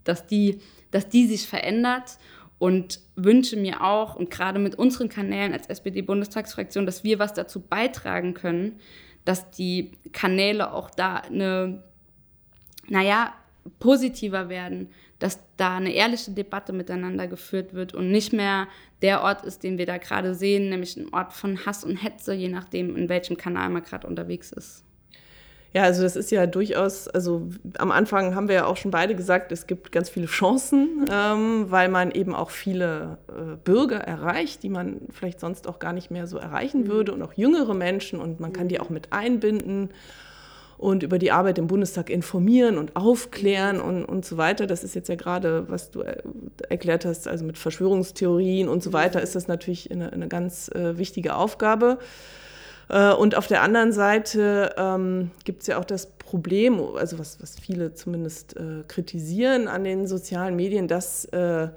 dass 0.05 0.27
die, 0.27 0.61
dass 0.91 1.09
die 1.09 1.27
sich 1.27 1.47
verändert 1.47 2.19
und 2.59 3.01
wünsche 3.17 3.57
mir 3.57 3.83
auch, 3.83 4.15
und 4.15 4.31
gerade 4.31 4.59
mit 4.59 4.77
unseren 4.77 5.09
Kanälen 5.09 5.53
als 5.53 5.67
SPD-Bundestagsfraktion, 5.67 6.87
dass 6.87 7.03
wir 7.03 7.19
was 7.19 7.35
dazu 7.35 7.61
beitragen 7.61 8.35
können, 8.35 8.79
dass 9.25 9.51
die 9.51 9.93
Kanäle 10.13 10.73
auch 10.73 10.91
da 10.91 11.17
eine, 11.17 11.83
naja, 12.89 13.35
positiver 13.79 14.49
werden, 14.49 14.91
dass 15.19 15.39
da 15.57 15.77
eine 15.77 15.93
ehrliche 15.93 16.33
Debatte 16.33 16.73
miteinander 16.73 17.29
geführt 17.29 17.75
wird 17.75 17.95
und 17.95 18.11
nicht 18.11 18.33
mehr 18.33 18.67
der 19.03 19.23
Ort 19.23 19.45
ist, 19.45 19.63
den 19.63 19.79
wir 19.79 19.87
da 19.87 19.99
gerade 19.99 20.35
sehen, 20.35 20.69
nämlich 20.69 20.97
ein 20.97 21.13
Ort 21.13 21.33
von 21.33 21.65
Hass 21.65 21.85
und 21.85 21.97
Hetze, 21.97 22.33
je 22.33 22.49
nachdem, 22.49 22.97
in 22.97 23.09
welchem 23.09 23.37
Kanal 23.37 23.71
man 23.71 23.83
gerade 23.83 24.07
unterwegs 24.07 24.53
ist. 24.53 24.85
Ja, 25.75 25.85
also 25.85 26.03
das 26.03 26.17
ist 26.17 26.31
ja 26.31 26.47
durchaus, 26.47 27.09
also 27.09 27.49
am 27.79 27.93
Anfang 27.93 28.35
haben 28.35 28.49
wir 28.49 28.55
ja 28.57 28.67
auch 28.67 28.77
schon 28.77 28.91
beide 28.91 29.15
gesagt, 29.15 29.53
es 29.53 29.67
gibt 29.67 29.91
ganz 29.91 30.11
viele 30.11 30.27
Chancen, 30.27 31.07
ähm, 31.11 31.71
weil 31.71 31.89
man 31.89 32.11
eben 32.11 32.35
auch 32.35 32.51
viele 32.51 33.19
äh, 33.29 33.57
Bürger 33.65 33.97
erreicht, 33.97 34.63
die 34.63 34.69
man 34.69 35.01
vielleicht 35.11 35.41
sonst 35.41 35.67
auch 35.67 35.79
gar 35.79 35.95
nicht 35.95 36.11
mehr 36.11 36.27
so 36.27 36.37
erreichen 36.37 36.83
mhm. 36.83 36.89
würde 36.89 37.13
und 37.13 37.23
auch 37.23 37.33
jüngere 37.33 37.73
Menschen 37.73 38.21
und 38.21 38.39
man 38.39 38.53
kann 38.53 38.69
die 38.69 38.81
auch 38.81 38.91
mit 38.91 39.15
einbinden 39.15 39.89
und 40.77 41.05
über 41.05 41.19
die 41.19 41.31
Arbeit 41.31 41.59
im 41.59 41.69
Bundestag 41.69 42.11
informieren 42.11 42.77
und 42.77 42.97
aufklären 42.97 43.81
und, 43.81 44.05
und 44.05 44.27
so 44.27 44.37
weiter. 44.37 44.67
Das 44.67 44.85
ist 44.85 44.95
jetzt 44.95 45.09
ja 45.09 45.15
gerade, 45.15 45.71
was 45.71 45.91
du 45.91 46.03
äh, 46.03 46.23
erklärt 46.69 47.07
hast, 47.07 47.29
also 47.29 47.47
mit 47.47 47.57
Verschwörungstheorien 47.57 48.69
und 48.69 48.83
so 48.83 48.93
weiter, 48.93 49.23
ist 49.23 49.37
das 49.37 49.49
natürlich 49.49 49.91
eine, 49.91 50.13
eine 50.13 50.29
ganz 50.29 50.69
äh, 50.69 50.99
wichtige 50.99 51.37
Aufgabe. 51.37 51.99
Äh, 52.93 53.15
und 53.15 53.35
auf 53.37 53.47
der 53.47 53.63
anderen 53.63 53.91
Seite 53.91 54.75
ähm, 54.77 55.31
gibt 55.45 55.63
es 55.63 55.67
ja 55.67 55.79
auch 55.79 55.85
das 55.85 56.07
Problem, 56.07 56.81
also 56.97 57.19
was, 57.19 57.41
was 57.43 57.59
viele 57.59 57.95
zumindest 57.95 58.57
äh, 58.57 58.85
kritisieren 58.87 59.67
an 59.67 59.83
den 59.83 60.07
sozialen 60.07 60.55
Medien, 60.55 60.89
dass 60.89 61.25
äh, 61.27 61.69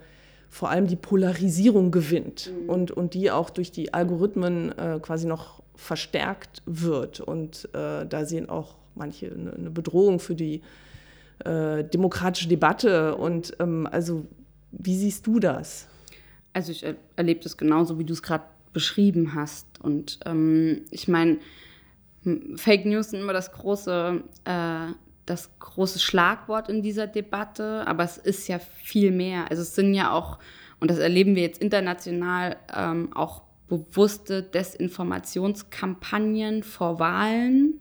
vor 0.49 0.69
allem 0.69 0.87
die 0.87 0.97
Polarisierung 0.97 1.91
gewinnt 1.91 2.51
mhm. 2.51 2.69
und, 2.69 2.91
und 2.91 3.13
die 3.13 3.31
auch 3.31 3.49
durch 3.49 3.71
die 3.71 3.93
Algorithmen 3.93 4.77
äh, 4.77 4.99
quasi 5.01 5.25
noch 5.25 5.63
verstärkt 5.75 6.61
wird. 6.65 7.21
Und 7.21 7.69
äh, 7.73 8.05
da 8.05 8.25
sehen 8.25 8.49
auch 8.49 8.75
manche 8.93 9.31
eine, 9.31 9.53
eine 9.53 9.69
Bedrohung 9.71 10.19
für 10.19 10.35
die 10.35 10.61
demokratische 11.43 12.47
Debatte. 12.47 13.15
Und 13.17 13.57
ähm, 13.59 13.89
also, 13.91 14.25
wie 14.71 14.95
siehst 14.95 15.27
du 15.27 15.41
das? 15.41 15.85
Also 16.53 16.71
ich 16.71 16.85
erlebe 17.17 17.41
das 17.41 17.57
genauso, 17.57 17.99
wie 17.99 18.05
du 18.05 18.13
es 18.13 18.23
gerade 18.23 18.45
beschrieben 18.71 19.35
hast. 19.35 19.67
Und 19.85 20.19
ähm, 20.25 20.81
ich 20.91 21.07
meine, 21.07 21.37
Fake 22.55 22.85
News 22.85 23.11
sind 23.11 23.21
immer 23.21 23.33
das 23.33 23.51
große, 23.51 24.23
äh, 24.45 24.87
das 25.25 25.59
große 25.59 25.99
Schlagwort 25.99 26.69
in 26.69 26.81
dieser 26.81 27.07
Debatte, 27.07 27.85
aber 27.87 28.03
es 28.03 28.17
ist 28.17 28.47
ja 28.47 28.59
viel 28.59 29.11
mehr. 29.11 29.49
Also 29.49 29.61
es 29.61 29.75
sind 29.75 29.93
ja 29.93 30.11
auch, 30.11 30.39
und 30.79 30.89
das 30.89 30.97
erleben 30.97 31.35
wir 31.35 31.43
jetzt 31.43 31.61
international, 31.61 32.57
ähm, 32.75 33.15
auch 33.15 33.43
bewusste 33.67 34.43
Desinformationskampagnen 34.43 36.63
vor 36.63 36.99
Wahlen. 36.99 37.79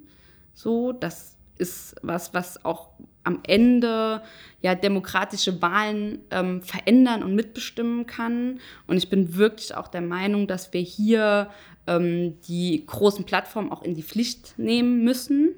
So, 0.55 0.93
das 0.93 1.37
ist 1.59 1.97
was, 2.03 2.35
was 2.35 2.65
auch 2.65 2.89
am 3.23 3.41
Ende 3.47 4.23
ja 4.61 4.75
demokratische 4.75 5.63
Wahlen 5.63 6.19
ähm, 6.31 6.63
verändern 6.63 7.23
und 7.23 7.35
mitbestimmen 7.35 8.07
kann. 8.07 8.61
Und 8.87 8.99
ich 8.99 9.09
bin 9.09 9.37
wirklich 9.37 9.75
auch 9.75 9.89
der 9.89 10.03
Meinung, 10.03 10.47
dass 10.47 10.73
wir 10.73 10.81
hier 10.81 11.49
ähm, 11.87 12.41
die 12.49 12.85
großen 12.87 13.25
Plattformen 13.25 13.71
auch 13.71 13.83
in 13.83 13.95
die 13.95 14.03
Pflicht 14.03 14.55
nehmen 14.59 15.05
müssen, 15.05 15.55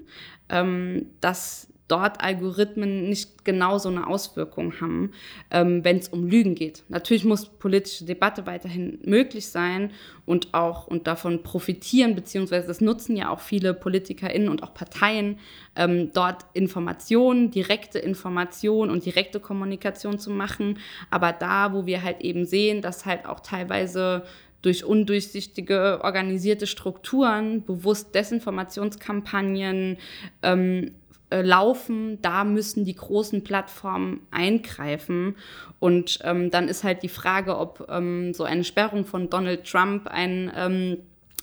ähm, 0.49 1.07
dass 1.21 1.69
dort 1.89 2.21
Algorithmen 2.21 3.09
nicht 3.09 3.45
genau 3.45 3.79
so 3.79 3.89
eine 3.89 4.09
Auswirkung 4.09 4.81
haben, 4.81 5.13
ähm, 5.53 5.85
wenn 5.85 5.99
es 5.99 6.09
um 6.09 6.27
Lügen 6.27 6.57
geht. 6.57 6.83
Natürlich 6.89 7.25
muss 7.25 7.47
politische 7.47 8.05
Debatte 8.05 8.45
weiterhin 8.45 8.99
möglich 9.05 9.49
sein 9.49 9.93
und 10.25 10.53
auch 10.53 10.89
und 10.89 11.07
davon 11.07 11.45
profitieren, 11.45 12.17
beziehungsweise 12.17 12.67
das 12.67 12.81
nutzen 12.81 13.17
ja 13.17 13.31
auch 13.31 13.39
viele 13.39 13.73
PolitikerInnen 13.73 14.49
und 14.49 14.65
auch 14.65 14.75
Parteien, 14.75 15.39
ähm, 15.77 16.11
dort 16.13 16.45
Informationen, 16.55 17.53
direkte 17.53 18.01
Informationen 18.01 18.91
und 18.91 19.05
direkte 19.05 19.39
Kommunikation 19.39 20.19
zu 20.19 20.31
machen. 20.31 20.79
Aber 21.11 21.33
da, 21.33 21.73
wo 21.73 21.87
wir 21.87 22.03
halt 22.03 22.21
eben 22.21 22.47
sehen, 22.47 22.83
dass 22.83 23.07
halt 23.07 23.27
auch 23.27 23.41
teilweise 23.41 24.25
durch 24.63 24.85
undurchsichtige 24.85 26.01
organisierte 26.03 26.67
Strukturen 26.67 27.65
bewusst 27.65 28.15
Desinformationskampagnen 28.15 29.99
ähm, 30.43 30.93
äh, 31.31 31.43
laufen, 31.43 32.21
da 32.23 32.45
müssen 32.45 32.85
die 32.85 32.95
großen 32.95 33.43
Plattformen 33.43 34.21
eingreifen. 34.31 35.37
Und 35.81 36.21
ähm, 36.23 36.51
dann 36.51 36.69
ist 36.69 36.85
halt 36.85 37.03
die 37.03 37.09
Frage, 37.09 37.59
ob 37.59 37.89
ähm, 37.91 38.33
so 38.33 38.45
eine 38.45 38.63
Sperrung 38.63 39.05
von 39.05 39.29
Donald 39.29 39.65
Trump 39.65 40.07
ein 40.07 40.53
ähm, 40.57 40.99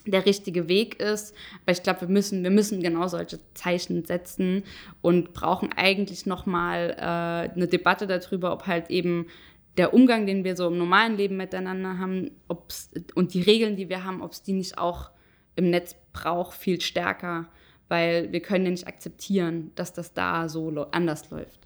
der 0.05 0.25
richtige 0.25 0.67
Weg 0.67 0.99
ist. 0.99 1.35
Aber 1.63 1.71
ich 1.71 1.83
glaube, 1.83 2.01
wir 2.01 2.07
müssen, 2.07 2.43
wir 2.43 2.51
müssen 2.51 2.81
genau 2.81 3.07
solche 3.07 3.39
Zeichen 3.53 4.05
setzen 4.05 4.63
und 5.01 5.33
brauchen 5.33 5.71
eigentlich 5.75 6.25
nochmal 6.25 6.95
äh, 6.97 7.53
eine 7.53 7.67
Debatte 7.67 8.07
darüber, 8.07 8.53
ob 8.53 8.67
halt 8.67 8.89
eben 8.89 9.27
der 9.77 9.93
Umgang, 9.93 10.25
den 10.25 10.43
wir 10.43 10.55
so 10.55 10.67
im 10.67 10.77
normalen 10.77 11.17
Leben 11.17 11.37
miteinander 11.37 11.97
haben, 11.97 12.31
ob's, 12.47 12.91
und 13.15 13.33
die 13.33 13.41
Regeln, 13.41 13.75
die 13.75 13.89
wir 13.89 14.03
haben, 14.03 14.21
ob 14.21 14.31
es 14.31 14.43
die 14.43 14.53
nicht 14.53 14.77
auch 14.77 15.09
im 15.55 15.69
Netz 15.69 15.95
braucht, 16.11 16.57
viel 16.57 16.81
stärker 16.81 17.47
weil 17.93 18.31
wir 18.31 18.39
können 18.39 18.65
ja 18.65 18.71
nicht 18.71 18.87
akzeptieren, 18.87 19.71
dass 19.75 19.93
das 19.93 20.13
da 20.13 20.49
so 20.49 20.69
anders 20.91 21.29
läuft. 21.29 21.59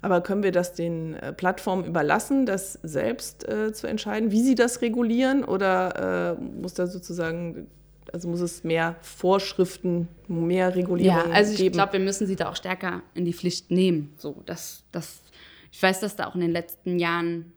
Aber 0.00 0.22
können 0.22 0.42
wir 0.42 0.50
das 0.50 0.72
den 0.72 1.14
äh, 1.14 1.32
Plattformen 1.32 1.84
überlassen, 1.84 2.46
das 2.46 2.78
selbst 2.82 3.46
äh, 3.48 3.72
zu 3.72 3.86
entscheiden, 3.86 4.30
wie 4.30 4.42
sie 4.42 4.54
das 4.54 4.80
regulieren? 4.80 5.44
Oder 5.44 6.36
äh, 6.38 6.42
muss 6.42 6.72
da 6.72 6.86
sozusagen, 6.86 7.66
also 8.12 8.28
muss 8.28 8.40
es 8.40 8.64
mehr 8.64 8.96
Vorschriften, 9.00 10.08
mehr 10.28 10.74
Regulierung 10.74 11.18
geben? 11.18 11.30
Ja, 11.30 11.36
also 11.36 11.62
ich 11.62 11.72
glaube, 11.72 11.94
wir 11.94 12.00
müssen 12.00 12.26
sie 12.26 12.36
da 12.36 12.50
auch 12.50 12.56
stärker 12.56 13.02
in 13.14 13.24
die 13.24 13.32
Pflicht 13.32 13.70
nehmen. 13.70 14.14
So, 14.16 14.42
dass, 14.44 14.84
dass, 14.92 15.22
ich 15.72 15.82
weiß, 15.82 16.00
dass 16.00 16.16
da 16.16 16.28
auch 16.28 16.34
in 16.34 16.42
den 16.42 16.52
letzten 16.52 16.98
Jahren 16.98 17.52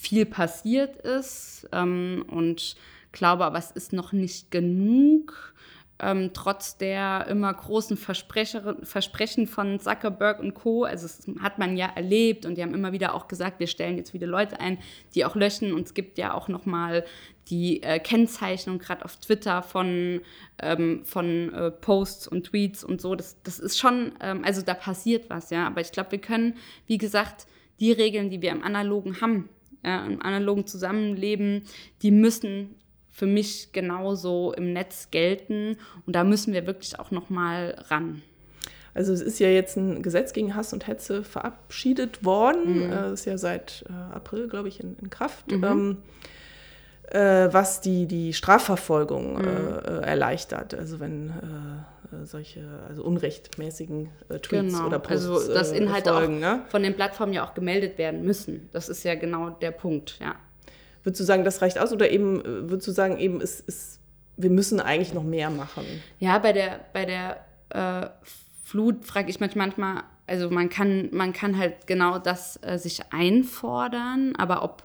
viel 0.00 0.26
passiert 0.26 0.96
ist 0.96 1.68
ähm, 1.72 2.24
und 2.28 2.76
glaube 3.12 3.44
aber, 3.44 3.58
es 3.58 3.70
ist 3.70 3.92
noch 3.92 4.12
nicht 4.12 4.50
genug 4.50 5.54
ähm, 6.00 6.30
trotz 6.32 6.76
der 6.76 7.26
immer 7.28 7.52
großen 7.52 7.96
Versprechen 7.96 9.46
von 9.46 9.80
Zuckerberg 9.80 10.38
und 10.38 10.54
Co. 10.54 10.84
Also 10.84 11.06
das 11.06 11.26
hat 11.40 11.58
man 11.58 11.76
ja 11.76 11.90
erlebt 11.94 12.46
und 12.46 12.56
die 12.56 12.62
haben 12.62 12.74
immer 12.74 12.92
wieder 12.92 13.14
auch 13.14 13.26
gesagt, 13.26 13.58
wir 13.58 13.66
stellen 13.66 13.96
jetzt 13.96 14.14
wieder 14.14 14.26
Leute 14.26 14.60
ein, 14.60 14.78
die 15.14 15.24
auch 15.24 15.34
löschen 15.34 15.72
und 15.72 15.86
es 15.86 15.94
gibt 15.94 16.18
ja 16.18 16.34
auch 16.34 16.48
noch 16.48 16.66
mal 16.66 17.04
die 17.48 17.82
äh, 17.82 17.98
Kennzeichnung 17.98 18.78
gerade 18.78 19.04
auf 19.04 19.16
Twitter 19.16 19.62
von, 19.62 20.20
ähm, 20.60 21.04
von 21.04 21.52
äh, 21.52 21.70
Posts 21.70 22.28
und 22.28 22.46
Tweets 22.46 22.84
und 22.84 23.00
so. 23.00 23.14
Das, 23.14 23.42
das 23.42 23.58
ist 23.58 23.78
schon, 23.78 24.12
ähm, 24.20 24.44
also 24.44 24.62
da 24.62 24.74
passiert 24.74 25.30
was, 25.30 25.50
ja. 25.50 25.66
Aber 25.66 25.80
ich 25.80 25.90
glaube, 25.90 26.12
wir 26.12 26.20
können, 26.20 26.54
wie 26.86 26.98
gesagt, 26.98 27.46
die 27.80 27.90
Regeln, 27.90 28.30
die 28.30 28.42
wir 28.42 28.50
im 28.50 28.62
Analogen 28.62 29.20
haben, 29.20 29.48
ja, 29.84 30.04
im 30.06 30.22
analogen 30.22 30.66
Zusammenleben, 30.66 31.62
die 32.02 32.10
müssen 32.10 32.74
für 33.10 33.26
mich 33.26 33.72
genauso 33.72 34.52
im 34.52 34.72
Netz 34.72 35.10
gelten. 35.10 35.76
Und 36.06 36.14
da 36.14 36.24
müssen 36.24 36.52
wir 36.52 36.66
wirklich 36.66 36.98
auch 36.98 37.10
noch 37.10 37.30
mal 37.30 37.74
ran. 37.88 38.22
Also 38.94 39.12
es 39.12 39.20
ist 39.20 39.38
ja 39.38 39.48
jetzt 39.48 39.76
ein 39.76 40.02
Gesetz 40.02 40.32
gegen 40.32 40.54
Hass 40.54 40.72
und 40.72 40.86
Hetze 40.86 41.22
verabschiedet 41.22 42.24
worden. 42.24 42.86
Mhm. 42.86 42.90
Das 42.90 43.10
äh, 43.10 43.14
ist 43.14 43.24
ja 43.26 43.38
seit 43.38 43.84
äh, 43.88 44.14
April, 44.14 44.48
glaube 44.48 44.68
ich, 44.68 44.80
in, 44.80 44.96
in 45.00 45.10
Kraft. 45.10 45.50
Mhm. 45.50 45.64
Ähm, 45.64 45.96
äh, 47.10 47.52
was 47.52 47.80
die, 47.80 48.06
die 48.06 48.32
Strafverfolgung 48.32 49.38
Mhm. 49.38 49.44
äh, 49.44 50.00
erleichtert. 50.02 50.74
Also 50.74 51.00
wenn 51.00 51.30
äh, 51.30 51.97
solche 52.24 52.60
also 52.88 53.02
unrechtmäßigen 53.04 54.08
äh, 54.28 54.38
Tweets 54.38 54.74
Genau. 54.74 54.86
oder 54.86 54.98
Posts 54.98 55.26
also, 55.28 55.52
dass 55.54 55.72
äh, 55.72 55.76
Inhalte 55.78 56.10
folgen. 56.10 56.36
auch 56.36 56.40
Ne? 56.56 56.62
von 56.68 56.82
den 56.82 56.94
Plattformen 56.94 57.32
ja 57.32 57.44
auch 57.46 57.54
gemeldet 57.54 57.98
werden 57.98 58.24
müssen. 58.24 58.68
Das 58.72 58.88
ist 58.88 59.02
ja 59.04 59.14
genau 59.14 59.50
der 59.50 59.70
Punkt, 59.70 60.18
ja. 60.20 60.34
Würdest 61.04 61.20
du 61.20 61.24
sagen, 61.24 61.44
das 61.44 61.62
reicht 61.62 61.78
aus 61.78 61.92
oder 61.92 62.10
eben 62.10 62.40
äh, 62.40 62.70
würdest 62.70 62.88
du 62.88 62.92
sagen, 62.92 63.18
eben 63.18 63.40
es 63.40 63.60
ist, 63.60 64.00
wir 64.36 64.50
müssen 64.50 64.80
eigentlich 64.80 65.14
noch 65.14 65.22
mehr 65.24 65.48
machen? 65.50 65.84
Ja, 66.18 66.38
bei 66.38 66.52
der, 66.52 66.80
bei 66.92 67.04
der 67.04 67.44
äh, 67.70 68.08
Flut 68.64 69.04
frage 69.06 69.30
ich 69.30 69.40
mich 69.40 69.56
manchmal, 69.56 70.02
also 70.26 70.50
man 70.50 70.68
kann, 70.68 71.08
man 71.12 71.32
kann 71.32 71.56
halt 71.56 71.86
genau 71.86 72.18
das 72.18 72.58
äh, 72.62 72.76
sich 72.78 73.00
einfordern, 73.12 74.34
aber 74.36 74.62
ob 74.62 74.82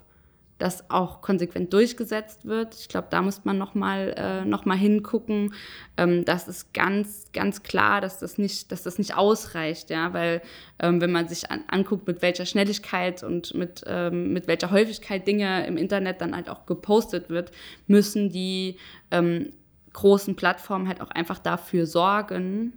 das 0.64 0.90
auch 0.90 1.20
konsequent 1.20 1.74
durchgesetzt 1.74 2.46
wird, 2.46 2.74
ich 2.76 2.88
glaube, 2.88 3.08
da 3.10 3.22
muss 3.22 3.44
man 3.44 3.58
nochmal 3.58 4.16
äh, 4.18 4.46
noch 4.46 4.64
hingucken. 4.64 5.54
Ähm, 5.98 6.24
das 6.24 6.48
ist 6.48 6.74
ganz, 6.74 7.26
ganz 7.34 7.64
klar, 7.64 8.00
dass 8.00 8.20
das 8.20 8.38
nicht, 8.38 8.72
dass 8.72 8.82
das 8.82 8.98
nicht 8.98 9.14
ausreicht, 9.14 9.90
ja, 9.90 10.14
weil 10.14 10.42
ähm, 10.80 11.02
wenn 11.02 11.12
man 11.12 11.28
sich 11.28 11.52
an, 11.52 11.66
anguckt, 11.68 12.08
mit 12.08 12.22
welcher 12.22 12.46
Schnelligkeit 12.46 13.24
und 13.24 13.54
mit, 13.56 13.84
ähm, 13.88 14.32
mit 14.32 14.48
welcher 14.48 14.72
Häufigkeit 14.72 15.28
Dinge 15.28 15.68
im 15.68 15.76
Internet 15.76 16.22
dann 16.22 16.34
halt 16.34 16.50
auch 16.50 16.66
gepostet 16.66 17.30
wird, 17.30 17.52
müssen 17.88 18.30
die 18.30 18.78
ähm, 19.12 19.50
großen 19.92 20.38
Plattformen 20.38 20.88
halt 20.88 21.02
auch 21.02 21.12
einfach 21.12 21.40
dafür 21.40 21.86
sorgen, 21.86 22.72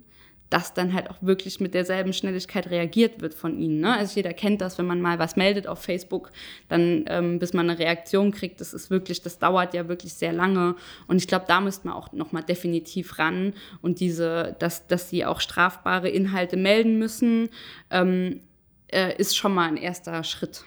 dass 0.51 0.75
dann 0.75 0.93
halt 0.93 1.11
auch 1.11 1.17
wirklich 1.21 1.61
mit 1.61 1.75
derselben 1.75 2.13
Schnelligkeit 2.13 2.71
reagiert 2.71 3.21
wird 3.21 3.35
von 3.35 3.59
ihnen. 3.59 3.81
Ne? 3.81 3.97
Also 3.97 4.17
jeder 4.17 4.33
kennt 4.33 4.61
das, 4.61 4.79
wenn 4.79 4.87
man 4.87 5.01
mal 5.01 5.19
was 5.19 5.37
meldet 5.37 5.67
auf 5.67 5.83
Facebook, 5.83 6.31
dann 6.69 7.05
ähm, 7.09 7.39
bis 7.39 7.53
man 7.53 7.69
eine 7.69 7.79
Reaktion 7.79 8.31
kriegt, 8.31 8.61
das 8.61 8.73
ist 8.73 8.91
wirklich, 8.91 9.23
das 9.23 9.39
dauert 9.39 9.75
ja 9.75 9.89
wirklich 9.89 10.15
sehr 10.15 10.33
lange. 10.33 10.77
Und 11.09 11.17
ich 11.17 11.27
glaube, 11.27 11.47
da 11.49 11.61
müsste 11.61 11.89
man 11.89 11.97
auch 11.97 12.13
nochmal 12.13 12.43
definitiv 12.43 13.19
ran 13.19 13.55
und 13.83 14.01
diese, 14.01 14.57
dass, 14.59 14.87
dass 14.87 15.11
sie 15.11 15.25
auch 15.25 15.41
strafbare 15.41 16.09
Inhalte 16.09 16.57
melden 16.57 16.99
müssen, 16.99 17.49
ähm, 17.91 18.41
äh, 18.89 19.17
ist 19.17 19.37
schon 19.37 19.53
mal 19.53 19.69
ein 19.69 19.77
erster 19.77 20.23
Schritt. 20.23 20.65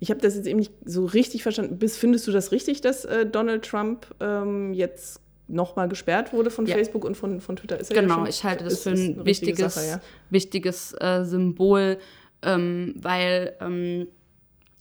Ich 0.00 0.10
habe 0.10 0.20
das 0.20 0.34
jetzt 0.34 0.46
eben 0.46 0.58
nicht 0.58 0.72
so 0.84 1.04
richtig 1.04 1.42
verstanden. 1.42 1.78
Bis, 1.78 1.96
findest 1.96 2.26
du 2.26 2.32
das 2.32 2.52
richtig, 2.52 2.80
dass 2.80 3.04
äh, 3.04 3.26
Donald 3.26 3.64
Trump 3.64 4.06
ähm, 4.20 4.72
jetzt 4.72 5.20
nochmal 5.52 5.88
gesperrt 5.88 6.32
wurde 6.32 6.50
von 6.50 6.66
Ja. 6.66 6.74
Facebook 6.76 7.04
und 7.04 7.16
von, 7.16 7.40
von 7.40 7.56
Twitter? 7.56 7.78
Ist 7.78 7.92
ja 7.92 8.00
Genau, 8.00 8.14
schon- 8.16 8.26
ich 8.26 8.44
halte 8.44 8.64
das 8.64 8.82
für 8.82 8.90
ein 8.90 9.24
wichtiges, 9.24 9.74
Sache, 9.74 9.86
ja. 9.86 10.00
wichtiges 10.30 10.92
äh, 11.00 11.24
Symbol, 11.24 11.98
ähm, 12.42 12.94
weil 12.96 13.54
ähm, 13.60 14.08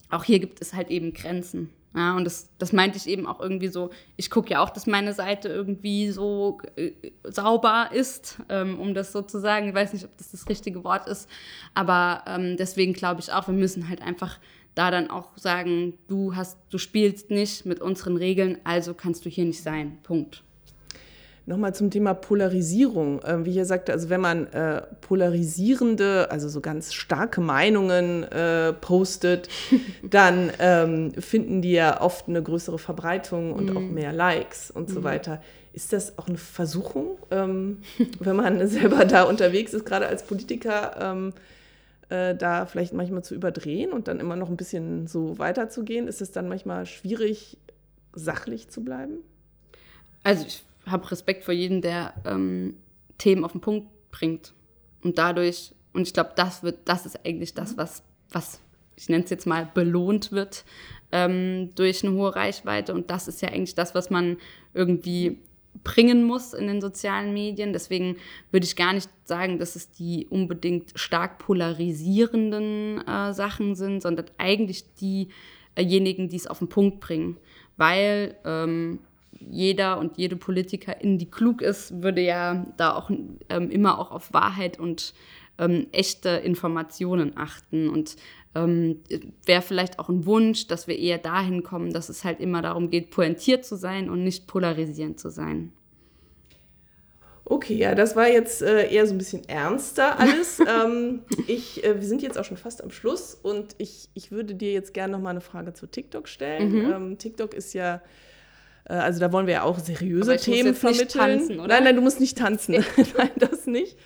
auch 0.10 0.24
hier 0.24 0.40
gibt 0.40 0.62
es 0.62 0.74
halt 0.74 0.90
eben 0.90 1.14
Grenzen. 1.14 1.70
Ja, 1.96 2.16
und 2.16 2.24
das, 2.24 2.50
das 2.60 2.72
meinte 2.72 2.98
ich 2.98 3.08
eben 3.10 3.26
auch 3.26 3.40
irgendwie 3.40 3.68
so, 3.68 3.90
ich 4.16 4.30
gucke 4.30 4.52
ja 4.52 4.62
auch, 4.64 4.70
dass 4.70 4.86
meine 4.86 5.12
Seite 5.14 5.50
irgendwie 5.50 6.12
so 6.12 6.60
äh, 6.76 6.92
sauber 7.24 7.90
ist, 7.92 8.38
ähm, 8.48 8.80
um 8.80 8.94
das 8.94 9.12
so 9.12 9.24
zu 9.24 9.40
sagen. 9.40 9.70
Ich 9.70 9.74
weiß 9.74 9.94
nicht, 9.94 10.06
ob 10.06 10.16
das 10.18 10.30
das 10.30 10.48
richtige 10.48 10.84
Wort 10.84 11.08
ist, 11.08 11.28
aber 11.74 12.24
ähm, 12.28 12.58
deswegen 12.58 12.94
glaube 12.94 13.22
ich 13.22 13.34
auch, 13.34 13.48
wir 13.48 13.56
müssen 13.56 13.90
halt 13.90 14.04
einfach 14.04 14.38
da 14.76 14.92
dann 14.92 15.10
auch 15.10 15.36
sagen, 15.36 15.96
du 16.08 16.36
hast, 16.36 16.60
du 16.70 16.78
spielst 16.78 17.32
nicht 17.32 17.66
mit 17.66 17.82
unseren 17.82 18.18
Regeln, 18.18 18.60
also 18.64 18.94
kannst 18.94 19.26
du 19.26 19.30
hier 19.30 19.46
nicht 19.46 19.62
sein. 19.64 19.98
Punkt. 20.04 20.44
Nochmal 21.50 21.74
zum 21.74 21.90
Thema 21.90 22.14
Polarisierung. 22.14 23.22
Ähm, 23.26 23.44
wie 23.44 23.50
ich 23.50 23.56
ja 23.56 23.66
sagte, 23.66 23.92
also 23.92 24.12
wenn 24.12 24.22
man 24.22 24.46
äh, 24.54 24.84
polarisierende, 25.02 26.30
also 26.30 26.48
so 26.48 26.62
ganz 26.62 26.94
starke 26.94 27.42
Meinungen 27.42 28.22
äh, 28.22 28.72
postet, 28.74 29.50
dann 30.04 30.52
ähm, 30.60 31.12
finden 31.14 31.64
die 31.64 31.72
ja 31.72 32.02
oft 32.02 32.28
eine 32.28 32.44
größere 32.44 32.78
Verbreitung 32.78 33.52
und 33.52 33.76
auch 33.76 33.82
mehr 33.82 34.14
Likes 34.14 34.70
und 34.70 34.92
so 34.92 35.04
weiter. 35.04 35.42
Ist 35.74 35.92
das 35.92 36.20
auch 36.20 36.28
eine 36.28 36.38
Versuchung, 36.38 37.18
ähm, 37.32 37.80
wenn 38.20 38.36
man 38.36 38.68
selber 38.68 39.06
da 39.06 39.24
unterwegs 39.24 39.74
ist, 39.74 39.88
gerade 39.88 40.06
als 40.06 40.22
Politiker, 40.28 40.98
ähm, 41.02 41.34
äh, 42.10 42.36
da 42.36 42.68
vielleicht 42.68 42.94
manchmal 42.94 43.24
zu 43.24 43.34
überdrehen 43.34 43.92
und 43.92 44.08
dann 44.08 44.20
immer 44.20 44.36
noch 44.36 44.50
ein 44.50 44.58
bisschen 44.58 45.08
so 45.08 45.40
weiterzugehen? 45.40 46.08
Ist 46.08 46.22
es 46.22 46.32
dann 46.32 46.48
manchmal 46.48 46.86
schwierig, 46.86 47.58
sachlich 48.14 48.70
zu 48.70 48.84
bleiben? 48.84 49.18
Also 50.22 50.46
ich 50.46 50.64
habe 50.86 51.10
Respekt 51.12 51.44
vor 51.44 51.54
jedem, 51.54 51.82
der 51.82 52.14
ähm, 52.26 52.76
Themen 53.18 53.44
auf 53.44 53.52
den 53.52 53.62
Punkt 53.62 53.88
bringt. 54.12 54.54
Und 55.04 55.18
dadurch, 55.18 55.74
und 55.94 56.04
ich 56.08 56.14
glaube, 56.14 56.32
das 56.36 56.64
wird, 56.64 56.80
das 56.86 57.06
ist 57.06 57.26
eigentlich 57.26 57.54
das, 57.54 57.78
was, 57.78 58.04
was 58.32 58.62
ich 59.00 59.08
nenne 59.08 59.24
es 59.24 59.30
jetzt 59.30 59.48
mal, 59.48 59.70
belohnt 59.74 60.34
wird 60.34 60.66
ähm, 61.12 61.70
durch 61.76 62.04
eine 62.04 62.14
hohe 62.14 62.36
Reichweite. 62.36 62.94
Und 62.94 63.10
das 63.10 63.30
ist 63.30 63.42
ja 63.42 63.50
eigentlich 63.50 63.76
das, 63.76 63.96
was 63.96 64.10
man 64.10 64.38
irgendwie 64.74 65.38
bringen 65.84 66.26
muss 66.26 66.54
in 66.54 66.68
den 66.68 66.82
sozialen 66.82 67.34
Medien. 67.34 67.72
Deswegen 67.72 68.18
würde 68.52 68.66
ich 68.66 68.76
gar 68.76 68.92
nicht 68.92 69.10
sagen, 69.24 69.58
dass 69.58 69.78
es 69.78 69.90
die 69.92 70.28
unbedingt 70.30 70.92
stark 70.96 71.40
polarisierenden 71.40 73.08
äh, 73.08 73.34
Sachen 73.34 73.76
sind, 73.76 74.02
sondern 74.02 74.26
eigentlich 74.38 74.84
diejenigen, 74.96 76.28
die 76.28 76.36
es 76.36 76.48
auf 76.48 76.60
den 76.60 76.68
Punkt 76.68 77.00
bringen. 77.00 77.38
Weil 77.78 78.36
ähm, 78.44 79.00
jeder 79.32 80.00
und 80.00 80.18
jede 80.18 80.36
Politikerin, 80.36 81.18
die 81.18 81.30
klug 81.30 81.62
ist, 81.62 82.02
würde 82.02 82.22
ja 82.22 82.66
da 82.78 82.96
auch 82.96 83.10
ähm, 83.50 83.70
immer 83.70 84.00
auch 84.00 84.12
auf 84.12 84.34
Wahrheit 84.34 84.80
und 84.80 85.14
ähm, 85.58 85.88
echte 85.92 86.30
Informationen 86.30 87.34
achten. 87.36 87.90
Und 87.90 88.16
ähm, 88.56 89.02
wäre 89.46 89.62
vielleicht 89.62 90.00
auch 90.00 90.10
ein 90.10 90.26
Wunsch, 90.26 90.68
dass 90.68 90.88
wir 90.88 90.98
eher 90.98 91.18
dahin 91.18 91.64
kommen, 91.64 91.94
dass 91.94 92.10
es 92.10 92.24
halt 92.24 92.40
immer 92.40 92.62
darum 92.62 92.90
geht, 92.90 93.12
pointiert 93.12 93.66
zu 93.66 93.76
sein 93.76 94.10
und 94.10 94.24
nicht 94.24 94.48
polarisierend 94.48 95.20
zu 95.20 95.30
sein. 95.30 95.74
Okay, 97.46 97.74
ja, 97.74 97.96
das 97.96 98.16
war 98.16 98.30
jetzt 98.30 98.62
äh, 98.62 98.94
eher 98.94 99.08
so 99.08 99.16
ein 99.16 99.18
bisschen 99.18 99.48
ernster 99.50 100.20
alles. 100.20 100.60
ähm, 100.68 101.24
ich, 101.48 101.84
äh, 101.84 102.00
wir 102.00 102.08
sind 102.08 102.22
jetzt 102.22 102.38
auch 102.38 102.46
schon 102.46 102.58
fast 102.58 102.84
am 102.84 102.92
Schluss 102.92 103.34
und 103.34 103.74
ich, 103.80 104.10
ich 104.14 104.32
würde 104.32 104.54
dir 104.54 104.72
jetzt 104.72 104.94
gerne 104.94 105.14
noch 105.14 105.20
mal 105.20 105.32
eine 105.32 105.42
Frage 105.42 105.74
zu 105.74 105.88
TikTok 105.88 106.28
stellen. 106.28 106.72
Mhm. 106.72 106.92
Ähm, 106.92 107.18
TikTok 107.18 107.56
ist 107.56 107.74
ja, 107.74 108.02
also 108.94 109.20
da 109.20 109.32
wollen 109.32 109.48
wir 109.48 109.56
ja 109.56 109.64
auch 109.64 109.80
seriöse 109.80 110.38
Themen 110.38 110.68
jetzt 110.68 110.84
nicht 110.84 111.12
vermitteln. 111.12 111.40
tanzen, 111.40 111.60
oder? 111.60 111.68
Nein, 111.68 111.84
nein, 111.84 111.96
du 111.96 112.02
musst 112.02 112.20
nicht 112.20 112.38
tanzen. 112.38 112.74
nein, 113.18 113.32
das 113.36 113.68
nicht. 113.68 113.98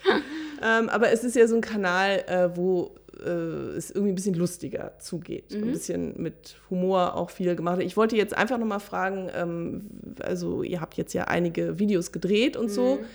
ähm, 0.62 0.88
aber 0.88 1.10
es 1.10 1.24
ist 1.24 1.36
ja 1.36 1.46
so 1.46 1.56
ein 1.56 1.60
Kanal, 1.60 2.24
äh, 2.26 2.56
wo 2.56 2.94
äh, 3.24 3.76
es 3.76 3.90
irgendwie 3.90 4.12
ein 4.12 4.14
bisschen 4.14 4.34
lustiger 4.34 4.96
zugeht. 4.98 5.52
Mhm. 5.52 5.62
Ein 5.62 5.72
bisschen 5.72 6.14
mit 6.20 6.56
Humor 6.70 7.16
auch 7.16 7.30
viel 7.30 7.56
gemacht. 7.56 7.80
Ich 7.80 7.96
wollte 7.96 8.16
jetzt 8.16 8.36
einfach 8.36 8.58
noch 8.58 8.66
mal 8.66 8.78
fragen, 8.78 9.30
ähm, 9.34 9.90
also 10.20 10.62
ihr 10.62 10.80
habt 10.80 10.96
jetzt 10.96 11.12
ja 11.14 11.24
einige 11.24 11.78
Videos 11.78 12.12
gedreht 12.12 12.56
und 12.56 12.68
so. 12.68 12.96
Mhm. 12.96 13.06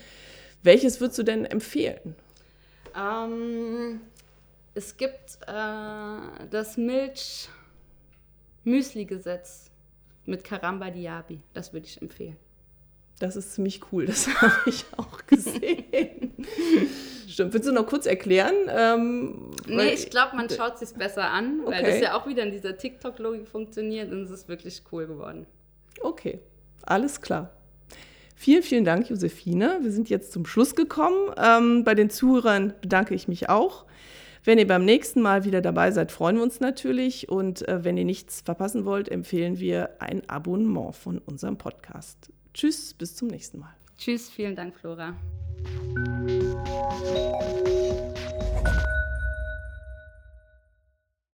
Welches 0.62 1.00
würdest 1.00 1.18
du 1.18 1.22
denn 1.22 1.46
empfehlen? 1.46 2.14
Ähm, 2.96 4.00
es 4.74 4.96
gibt 4.96 5.38
äh, 5.46 6.16
das 6.50 6.76
Milch-Müsli-Gesetz 6.76 9.69
mit 10.26 10.44
Karamba 10.44 10.90
Diaby. 10.90 11.40
Das 11.54 11.72
würde 11.72 11.86
ich 11.86 12.00
empfehlen. 12.00 12.36
Das 13.18 13.36
ist 13.36 13.52
ziemlich 13.54 13.80
cool, 13.92 14.06
das 14.06 14.28
habe 14.40 14.54
ich 14.70 14.84
auch 14.96 15.26
gesehen. 15.26 16.32
Stimmt. 17.28 17.52
Willst 17.52 17.68
du 17.68 17.72
noch 17.72 17.86
kurz 17.86 18.06
erklären? 18.06 18.54
Ähm, 18.68 19.50
Nee, 19.66 19.92
ich 19.92 20.08
glaube, 20.10 20.36
man 20.36 20.48
schaut 20.48 20.78
sich 20.78 20.90
besser 20.94 21.28
an, 21.30 21.60
weil 21.66 21.80
Okay. 21.80 21.90
das 21.92 22.00
ja 22.00 22.14
auch 22.18 22.26
wieder 22.26 22.42
in 22.42 22.50
dieser 22.50 22.76
TikTok-Logik 22.76 23.46
funktioniert 23.46 24.10
und 24.10 24.22
es 24.22 24.30
ist 24.30 24.48
wirklich 24.48 24.82
cool 24.90 25.06
geworden. 25.06 25.46
Okay, 26.00 26.40
alles 26.82 27.20
klar. 27.20 27.50
Vielen, 28.34 28.62
vielen 28.62 28.84
Dank, 28.86 29.10
Josephine. 29.10 29.80
Wir 29.82 29.92
sind 29.92 30.08
jetzt 30.08 30.32
zum 30.32 30.46
Schluss 30.46 30.74
gekommen. 30.74 31.30
Ähm, 31.36 31.84
bei 31.84 31.94
den 31.94 32.08
Zuhörern 32.08 32.72
bedanke 32.80 33.14
ich 33.14 33.28
mich 33.28 33.50
auch. 33.50 33.84
Wenn 34.42 34.58
ihr 34.58 34.66
beim 34.66 34.84
nächsten 34.84 35.20
Mal 35.20 35.44
wieder 35.44 35.60
dabei 35.60 35.90
seid, 35.90 36.12
freuen 36.12 36.36
wir 36.36 36.42
uns 36.42 36.60
natürlich. 36.60 37.28
Und 37.28 37.66
äh, 37.68 37.84
wenn 37.84 37.96
ihr 37.96 38.04
nichts 38.04 38.40
verpassen 38.40 38.84
wollt, 38.84 39.08
empfehlen 39.08 39.58
wir 39.58 39.90
ein 40.00 40.28
Abonnement 40.28 40.94
von 40.94 41.18
unserem 41.18 41.58
Podcast. 41.58 42.30
Tschüss, 42.54 42.94
bis 42.94 43.16
zum 43.16 43.28
nächsten 43.28 43.58
Mal. 43.58 43.74
Tschüss, 43.98 44.30
vielen 44.30 44.56
Dank, 44.56 44.74
Flora. 44.76 45.14